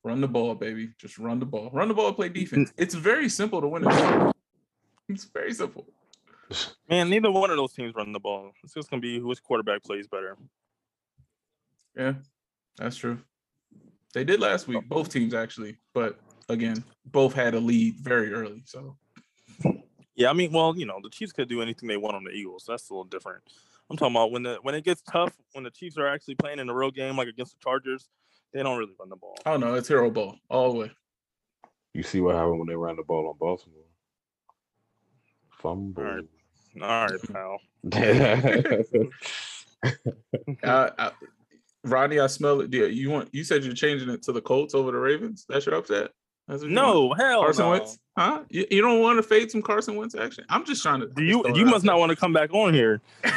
Run 0.03 0.21
the 0.21 0.29
ball, 0.29 0.55
baby. 0.55 0.91
Just 0.99 1.19
run 1.19 1.39
the 1.39 1.47
ball. 1.47 1.71
Run 1.73 1.89
the 1.89 1.95
ball, 1.95 2.13
play 2.13 2.31
defense. 2.31 2.73
It's 2.79 2.95
very 2.95 3.29
simple 3.29 3.61
to 3.61 3.69
win 3.69 3.87
a 3.87 3.91
game. 3.91 4.33
It's 5.09 5.25
very 5.25 5.53
simple. 5.53 5.87
Man, 6.89 7.11
neither 7.11 7.31
one 7.31 7.51
of 7.51 7.57
those 7.57 7.73
teams 7.73 7.95
run 7.95 8.13
the 8.13 8.21
ball. 8.21 8.53
It's 8.65 8.75
just 8.75 8.91
gonna 8.91 9.01
be 9.01 9.21
which 9.21 9.43
quarterback 9.43 9.83
plays 9.83 10.07
better. 10.07 10.37
Yeah, 11.97 12.15
that's 12.77 12.97
true. 12.97 13.19
They 14.15 14.25
did 14.25 14.41
last 14.41 14.67
week, 14.67 14.89
both 14.89 15.13
teams 15.13 15.35
actually, 15.35 15.79
but 15.95 16.19
again, 16.49 16.83
both 17.07 17.35
had 17.35 17.55
a 17.55 17.61
lead 17.61 17.97
very 17.97 18.33
early. 18.33 18.63
So 18.65 18.97
Yeah, 20.17 20.31
I 20.31 20.33
mean, 20.33 20.53
well, 20.53 20.77
you 20.77 20.87
know, 20.87 20.99
the 21.03 21.11
Chiefs 21.11 21.33
could 21.33 21.49
do 21.49 21.63
anything 21.63 21.89
they 21.89 21.97
want 21.97 22.17
on 22.17 22.25
the 22.25 22.31
Eagles. 22.31 22.65
That's 22.67 22.91
a 22.91 22.93
little 22.93 23.05
different. 23.05 23.43
I'm 23.89 23.97
talking 23.97 24.15
about 24.15 24.31
when 24.31 24.43
the 24.43 24.59
when 24.63 24.75
it 24.75 24.85
gets 24.85 25.03
tough, 25.03 25.37
when 25.53 25.65
the 25.65 25.71
Chiefs 25.71 25.99
are 25.99 26.09
actually 26.09 26.37
playing 26.37 26.59
in 26.59 26.69
a 26.69 26.75
real 26.75 26.91
game, 26.91 27.17
like 27.17 27.29
against 27.29 27.53
the 27.53 27.63
Chargers, 27.63 28.09
they 28.53 28.63
don't 28.63 28.79
really 28.79 28.93
run 28.99 29.09
the 29.09 29.17
ball. 29.17 29.37
oh 29.47 29.57
no, 29.57 29.75
it's 29.75 29.89
hero 29.89 30.11
ball 30.11 30.37
all 30.49 30.73
the 30.73 30.79
way. 30.79 30.91
You 31.95 32.03
see 32.03 32.21
what 32.21 32.37
happened 32.37 32.59
when 32.59 32.69
they 32.69 32.77
ran 32.77 32.97
the 32.97 33.03
ball 33.03 33.29
on 33.29 33.37
Baltimore. 33.39 33.83
Fumble. 35.51 36.03
Alright. 36.03 36.25
All 36.81 37.07
right, 37.07 37.33
pal. 37.33 37.61
I, 37.93 38.85
I, 40.63 40.67
uh, 40.67 40.91
uh, 40.99 41.11
Rodney, 41.85 42.21
I 42.21 42.27
smell 42.27 42.61
it. 42.61 42.73
Yeah, 42.73 42.87
you 42.87 43.11
want 43.11 43.31
you 43.33 43.43
said 43.43 43.65
you're 43.65 43.75
changing 43.75 44.11
it 44.11 44.23
to 44.25 44.33
the 44.33 44.41
Colts 44.41 44.75
over 44.75 44.93
the 44.93 44.99
Ravens. 44.99 45.47
That's 45.49 45.67
your 45.67 45.75
upset. 45.77 46.11
That's 46.51 46.63
want? 46.65 46.75
No, 46.75 47.13
hell 47.13 47.43
Carson 47.43 47.65
no. 47.65 47.71
Wentz, 47.71 47.99
huh? 48.19 48.43
You, 48.51 48.67
you 48.73 48.83
don't 48.83 49.01
want 49.01 49.19
to 49.19 49.23
fade 49.23 49.53
some 49.53 49.63
Carson 49.63 49.95
Wentz 49.95 50.17
action? 50.17 50.45
I'm 50.49 50.65
just 50.65 50.83
trying 50.83 50.99
to. 51.01 51.07
Do 51.07 51.23
you 51.23 51.45
you 51.55 51.65
must 51.65 51.85
not 51.85 52.01
want 52.01 52.11
to 52.11 52.17
come 52.17 52.33
back 52.33 52.53
on 52.53 52.75
here. 52.75 53.01
I'm 53.25 53.33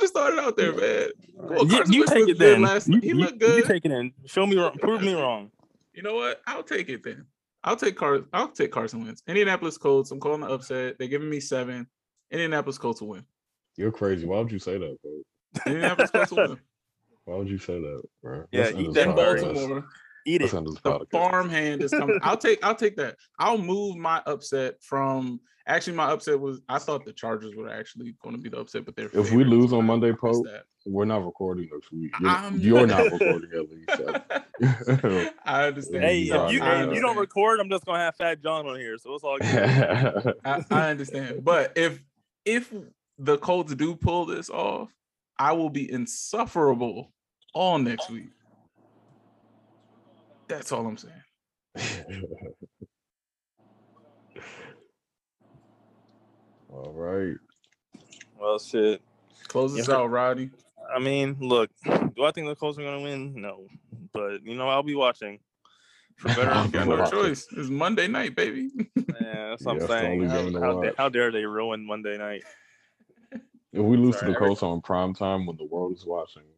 just 0.00 0.14
throwing 0.14 0.34
it 0.34 0.38
out 0.40 0.56
there, 0.56 0.72
man. 0.74 1.08
Well, 1.34 1.66
you 1.66 1.82
you 1.88 2.06
take 2.06 2.28
it 2.28 2.38
then. 2.38 2.62
last- 2.62 2.88
You, 2.88 3.00
he 3.00 3.08
you- 3.08 3.14
looked 3.14 3.40
you 3.40 3.62
take 3.62 3.84
it 3.84 3.92
in. 3.92 4.12
Show 4.24 4.46
me 4.46 4.56
wrong. 4.56 4.76
Prove 4.80 5.02
me 5.02 5.14
wrong. 5.14 5.50
You 5.94 6.02
know 6.02 6.14
what? 6.16 6.40
I'll 6.46 6.62
take 6.62 6.88
it 6.88 7.02
then. 7.04 7.26
I'll 7.62 7.76
take 7.76 7.96
Car. 7.96 8.20
I'll 8.32 8.48
take 8.48 8.72
Carson 8.72 9.04
Wentz. 9.04 9.22
Indianapolis 9.26 9.78
Colts. 9.78 10.10
I'm 10.10 10.20
calling 10.20 10.40
the 10.40 10.48
upset. 10.48 10.98
They're 10.98 11.08
giving 11.08 11.30
me 11.30 11.40
seven. 11.40 11.86
Indianapolis 12.30 12.78
Colts 12.78 13.00
will 13.00 13.08
win. 13.08 13.24
You're 13.76 13.92
crazy. 13.92 14.26
Why 14.26 14.38
would 14.38 14.50
you 14.52 14.58
say 14.58 14.78
that, 14.78 14.96
bro? 15.02 15.12
Indianapolis 15.66 16.10
Colts 16.10 16.30
will 16.32 16.48
win. 16.48 16.60
Why 17.24 17.36
would 17.36 17.48
you 17.48 17.58
say 17.58 17.80
that, 17.80 18.02
bro? 18.22 18.44
Yeah, 18.52 18.62
Let's 18.64 18.76
eat 18.78 18.92
that 18.94 19.08
In 19.08 19.16
Sorry. 19.16 19.40
Baltimore, 19.42 19.84
Eat 20.26 20.42
it. 20.42 20.50
the 20.50 20.60
podcast. 20.60 21.10
farmhand 21.10 21.82
is 21.82 21.92
coming. 21.92 22.18
I'll 22.22 22.36
take. 22.36 22.62
I'll 22.64 22.74
take 22.74 22.96
that. 22.96 23.16
I'll 23.38 23.58
move 23.58 23.96
my 23.96 24.20
upset 24.26 24.82
from. 24.82 25.40
Actually, 25.68 25.96
my 25.96 26.10
upset 26.10 26.38
was. 26.38 26.60
I 26.68 26.78
thought 26.78 27.04
the 27.04 27.12
Chargers 27.12 27.54
were 27.54 27.68
actually 27.68 28.14
going 28.22 28.34
to 28.34 28.42
be 28.42 28.48
the 28.48 28.58
upset, 28.58 28.84
but 28.84 28.96
they're. 28.96 29.08
If 29.12 29.32
we 29.32 29.44
lose 29.44 29.72
on 29.72 29.86
Monday, 29.86 30.10
missed 30.10 30.20
Pope, 30.20 30.44
that. 30.46 30.64
We're 30.84 31.04
not 31.04 31.24
recording 31.24 31.68
next 31.72 31.92
week. 31.92 32.12
You're, 32.20 32.78
you're 32.78 32.86
not 32.86 33.10
recording 33.12 33.50
at 33.52 33.70
least. 33.70 35.32
I 35.44 35.66
understand. 35.66 36.04
Hey, 36.04 36.22
if 36.22 36.52
you, 36.52 36.62
I 36.62 36.76
hey, 36.76 36.88
if 36.88 36.94
you 36.94 37.00
don't 37.00 37.16
record, 37.16 37.60
I'm 37.60 37.70
just 37.70 37.84
gonna 37.84 37.98
have 37.98 38.16
Fat 38.16 38.42
John 38.42 38.66
on 38.66 38.78
here, 38.78 38.98
so 38.98 39.14
it's 39.14 39.24
all 39.24 39.38
good. 39.38 40.34
I, 40.44 40.64
I 40.70 40.90
understand. 40.90 41.44
But 41.44 41.72
if 41.76 42.02
if 42.44 42.72
the 43.18 43.38
Colts 43.38 43.74
do 43.74 43.94
pull 43.94 44.26
this 44.26 44.50
off, 44.50 44.90
I 45.38 45.52
will 45.52 45.70
be 45.70 45.90
insufferable 45.90 47.12
all 47.54 47.78
next 47.78 48.10
week. 48.10 48.28
That's 50.48 50.72
all 50.72 50.86
I'm 50.86 50.96
saying. 50.96 51.14
All 56.72 56.92
right. 56.92 57.36
well, 58.38 58.58
shit. 58.58 59.00
Close 59.48 59.78
us 59.78 59.88
Yeah. 59.88 59.96
out, 59.96 60.10
Roddy. 60.10 60.50
I 60.94 60.98
mean, 60.98 61.36
look, 61.40 61.70
do 61.84 62.24
I 62.24 62.30
think 62.32 62.46
the 62.48 62.54
Colts 62.54 62.78
are 62.78 62.82
gonna 62.82 63.00
win? 63.00 63.40
No, 63.40 63.66
but 64.12 64.44
you 64.44 64.54
know, 64.56 64.68
I'll 64.68 64.82
be 64.82 64.94
watching. 64.94 65.40
For 66.16 66.28
better 66.28 66.50
or 66.52 66.54
I'll 66.54 66.64
You 66.66 66.70
got 66.70 66.88
no 66.88 67.06
choice. 67.10 67.46
It's 67.56 67.68
Monday 67.68 68.08
night, 68.08 68.34
baby. 68.36 68.70
Yeah, 68.96 69.50
that's 69.50 69.64
what 69.64 69.76
Yeah, 69.76 69.82
I'm 69.82 69.88
saying. 69.88 70.28
How, 70.28 70.60
how 70.60 70.80
da- 70.82 70.94
how 70.96 71.08
dare 71.08 71.32
they 71.32 71.44
ruin 71.44 71.84
Monday 71.86 72.18
night? 72.18 72.42
If 73.72 73.82
we 73.82 73.96
lose 73.96 74.16
Sorry, 74.16 74.32
to 74.32 74.32
the 74.32 74.38
Colts 74.38 74.62
on 74.62 74.80
prime 74.80 75.12
time 75.14 75.46
when 75.46 75.56
the 75.56 75.64
world 75.64 75.92
is 75.92 76.06
watching, 76.06 76.42
bro. 76.42 76.55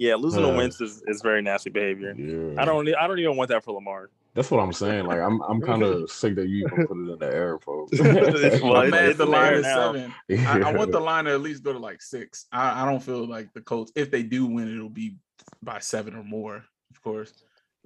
Yeah, 0.00 0.14
losing 0.14 0.40
to 0.42 0.48
Uh, 0.48 0.56
Wentz 0.56 0.80
is, 0.80 1.02
is 1.06 1.20
very 1.20 1.42
nasty 1.42 1.68
behavior. 1.68 2.14
Yeah. 2.16 2.58
I 2.60 2.64
don't 2.64 2.88
I 2.96 3.06
don't 3.06 3.18
even 3.18 3.36
want 3.36 3.50
that 3.50 3.62
for 3.62 3.72
Lamar. 3.72 4.08
That's 4.32 4.50
what 4.50 4.58
I'm 4.58 4.72
saying. 4.72 5.04
Like 5.04 5.18
I'm 5.20 5.42
I'm 5.42 5.60
kind 5.60 5.82
of 5.82 6.10
sick 6.20 6.36
that 6.36 6.48
you 6.48 6.64
even 6.66 6.86
put 6.86 6.96
it 6.96 7.12
in 7.12 7.18
the 7.18 7.26
air, 7.26 7.58
folks. 7.58 8.00
Well, 8.62 8.76
I'm 8.76 8.88
mad 8.88 9.18
the 9.18 9.26
line 9.26 9.54
is 9.54 9.62
now. 9.62 9.92
seven. 9.92 10.14
I, 10.30 10.70
I 10.70 10.72
want 10.72 10.90
the 10.90 11.00
line 11.00 11.26
to 11.26 11.32
at 11.32 11.42
least 11.42 11.62
go 11.62 11.74
to 11.74 11.78
like 11.78 12.00
six. 12.00 12.46
I, 12.50 12.82
I 12.82 12.86
don't 12.90 13.02
feel 13.02 13.26
like 13.28 13.52
the 13.52 13.60
Colts, 13.60 13.92
if 13.94 14.10
they 14.10 14.22
do 14.22 14.46
win, 14.46 14.74
it'll 14.74 14.88
be 14.88 15.16
by 15.62 15.80
seven 15.80 16.14
or 16.14 16.24
more, 16.24 16.64
of 16.90 17.02
course. 17.02 17.34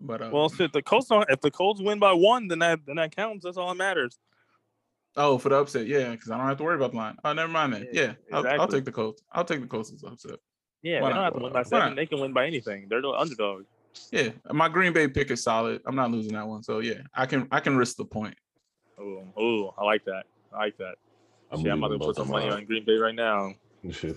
But 0.00 0.22
uh, 0.22 0.30
Well, 0.32 0.48
shit, 0.48 0.72
the 0.72 0.82
Colts 0.82 1.08
don't. 1.08 1.28
If 1.28 1.40
the 1.40 1.50
Colts 1.50 1.82
win 1.82 1.98
by 1.98 2.12
one, 2.12 2.46
then 2.46 2.60
that 2.60 2.86
then 2.86 2.94
that 2.96 3.16
counts. 3.16 3.44
That's 3.44 3.56
all 3.56 3.70
that 3.70 3.76
matters. 3.76 4.20
oh, 5.16 5.36
for 5.38 5.48
the 5.48 5.56
upset, 5.56 5.88
yeah, 5.88 6.10
because 6.12 6.30
I 6.30 6.38
don't 6.38 6.46
have 6.46 6.58
to 6.58 6.62
worry 6.64 6.76
about 6.76 6.92
the 6.92 6.96
line. 6.98 7.16
Oh, 7.24 7.32
never 7.32 7.50
mind 7.50 7.72
that. 7.72 7.92
Yeah, 7.92 8.12
Yeah, 8.30 8.36
I'll, 8.36 8.60
I'll 8.60 8.68
take 8.68 8.84
the 8.84 8.92
Colts. 8.92 9.20
I'll 9.32 9.44
take 9.44 9.62
the 9.62 9.66
Colts 9.66 9.92
as 9.92 10.04
upset. 10.04 10.38
Yeah, 10.84 11.00
Why 11.00 11.08
they 11.08 11.14
don't 11.14 11.22
not? 11.22 11.24
have 11.24 11.34
to 11.34 11.42
win 11.44 11.52
by 11.54 11.62
seven. 11.62 11.88
not? 11.88 11.96
They 11.96 12.04
can 12.04 12.20
win 12.20 12.32
by 12.34 12.46
anything. 12.46 12.86
They're 12.90 13.00
the 13.00 13.08
underdog. 13.08 13.64
Yeah, 14.12 14.28
my 14.52 14.68
Green 14.68 14.92
Bay 14.92 15.08
pick 15.08 15.30
is 15.30 15.42
solid. 15.42 15.80
I'm 15.86 15.96
not 15.96 16.10
losing 16.10 16.34
that 16.34 16.46
one. 16.46 16.62
So 16.62 16.80
yeah, 16.80 17.00
I 17.14 17.24
can 17.24 17.48
I 17.50 17.60
can 17.60 17.74
risk 17.74 17.96
the 17.96 18.04
point. 18.04 18.34
Oh, 19.00 19.24
oh, 19.34 19.74
I 19.78 19.84
like 19.84 20.04
that. 20.04 20.24
I 20.52 20.58
like 20.58 20.76
that. 20.76 20.96
I'm 21.50 21.62
Shit, 21.62 21.72
I'm 21.72 21.82
about 21.82 21.98
to 21.98 22.04
put 22.04 22.16
some 22.16 22.28
money 22.28 22.50
on 22.50 22.64
Green 22.66 22.84
Bay 22.84 22.96
right 22.96 23.14
now. 23.14 23.54
mine. 23.82 23.92
Shit. 23.92 24.16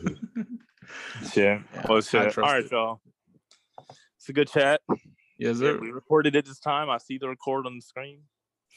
Yeah, 1.35 1.61
Well, 1.87 1.97
I 1.99 2.01
shit. 2.01 2.15
All 2.25 2.31
trust 2.31 2.37
right, 2.53 2.63
it. 2.65 2.71
y'all. 2.71 2.99
It's 4.17 4.27
a 4.27 4.33
good 4.33 4.49
chat. 4.49 4.81
Yes, 4.89 5.59
Yeah, 5.59 5.71
sir. 5.71 5.79
we 5.79 5.91
recorded 5.91 6.35
it 6.35 6.45
this 6.45 6.59
time. 6.59 6.89
I 6.89 6.97
see 6.97 7.17
the 7.17 7.29
record 7.29 7.65
on 7.65 7.75
the 7.75 7.81
screen. 7.81 8.19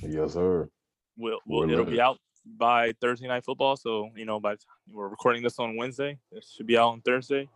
yes, 0.00 0.34
sir. 0.34 0.68
We'll, 1.16 1.38
we'll 1.44 1.68
it'll 1.68 1.84
lit. 1.84 1.94
be 1.94 2.00
out 2.00 2.18
by 2.56 2.92
Thursday 3.00 3.26
night 3.26 3.44
football. 3.44 3.76
So 3.76 4.10
you 4.16 4.24
know, 4.26 4.38
by 4.40 4.54
we're 4.92 5.08
recording 5.08 5.42
this 5.42 5.58
on 5.58 5.76
Wednesday. 5.76 6.18
It 6.32 6.44
should 6.56 6.66
be 6.66 6.76
out 6.78 6.90
on 6.90 7.00
Thursday, 7.02 7.48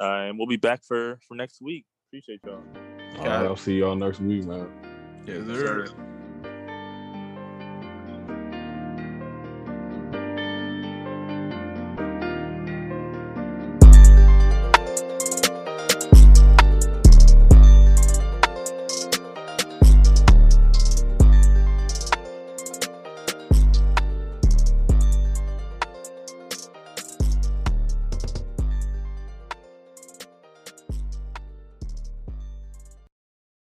uh, 0.00 0.28
and 0.28 0.38
we'll 0.38 0.46
be 0.46 0.56
back 0.56 0.82
for 0.84 1.18
for 1.26 1.34
next 1.34 1.60
week. 1.60 1.84
Appreciate 2.08 2.40
y'all. 2.44 2.62
All 3.18 3.26
right, 3.26 3.46
I'll 3.46 3.56
see 3.56 3.78
y'all 3.78 3.96
next 3.96 4.20
week, 4.20 4.44
man. 4.44 4.68
Yes, 5.26 5.44
Yes, 5.46 5.58
sir. 5.58 5.86
sir. 5.86 6.13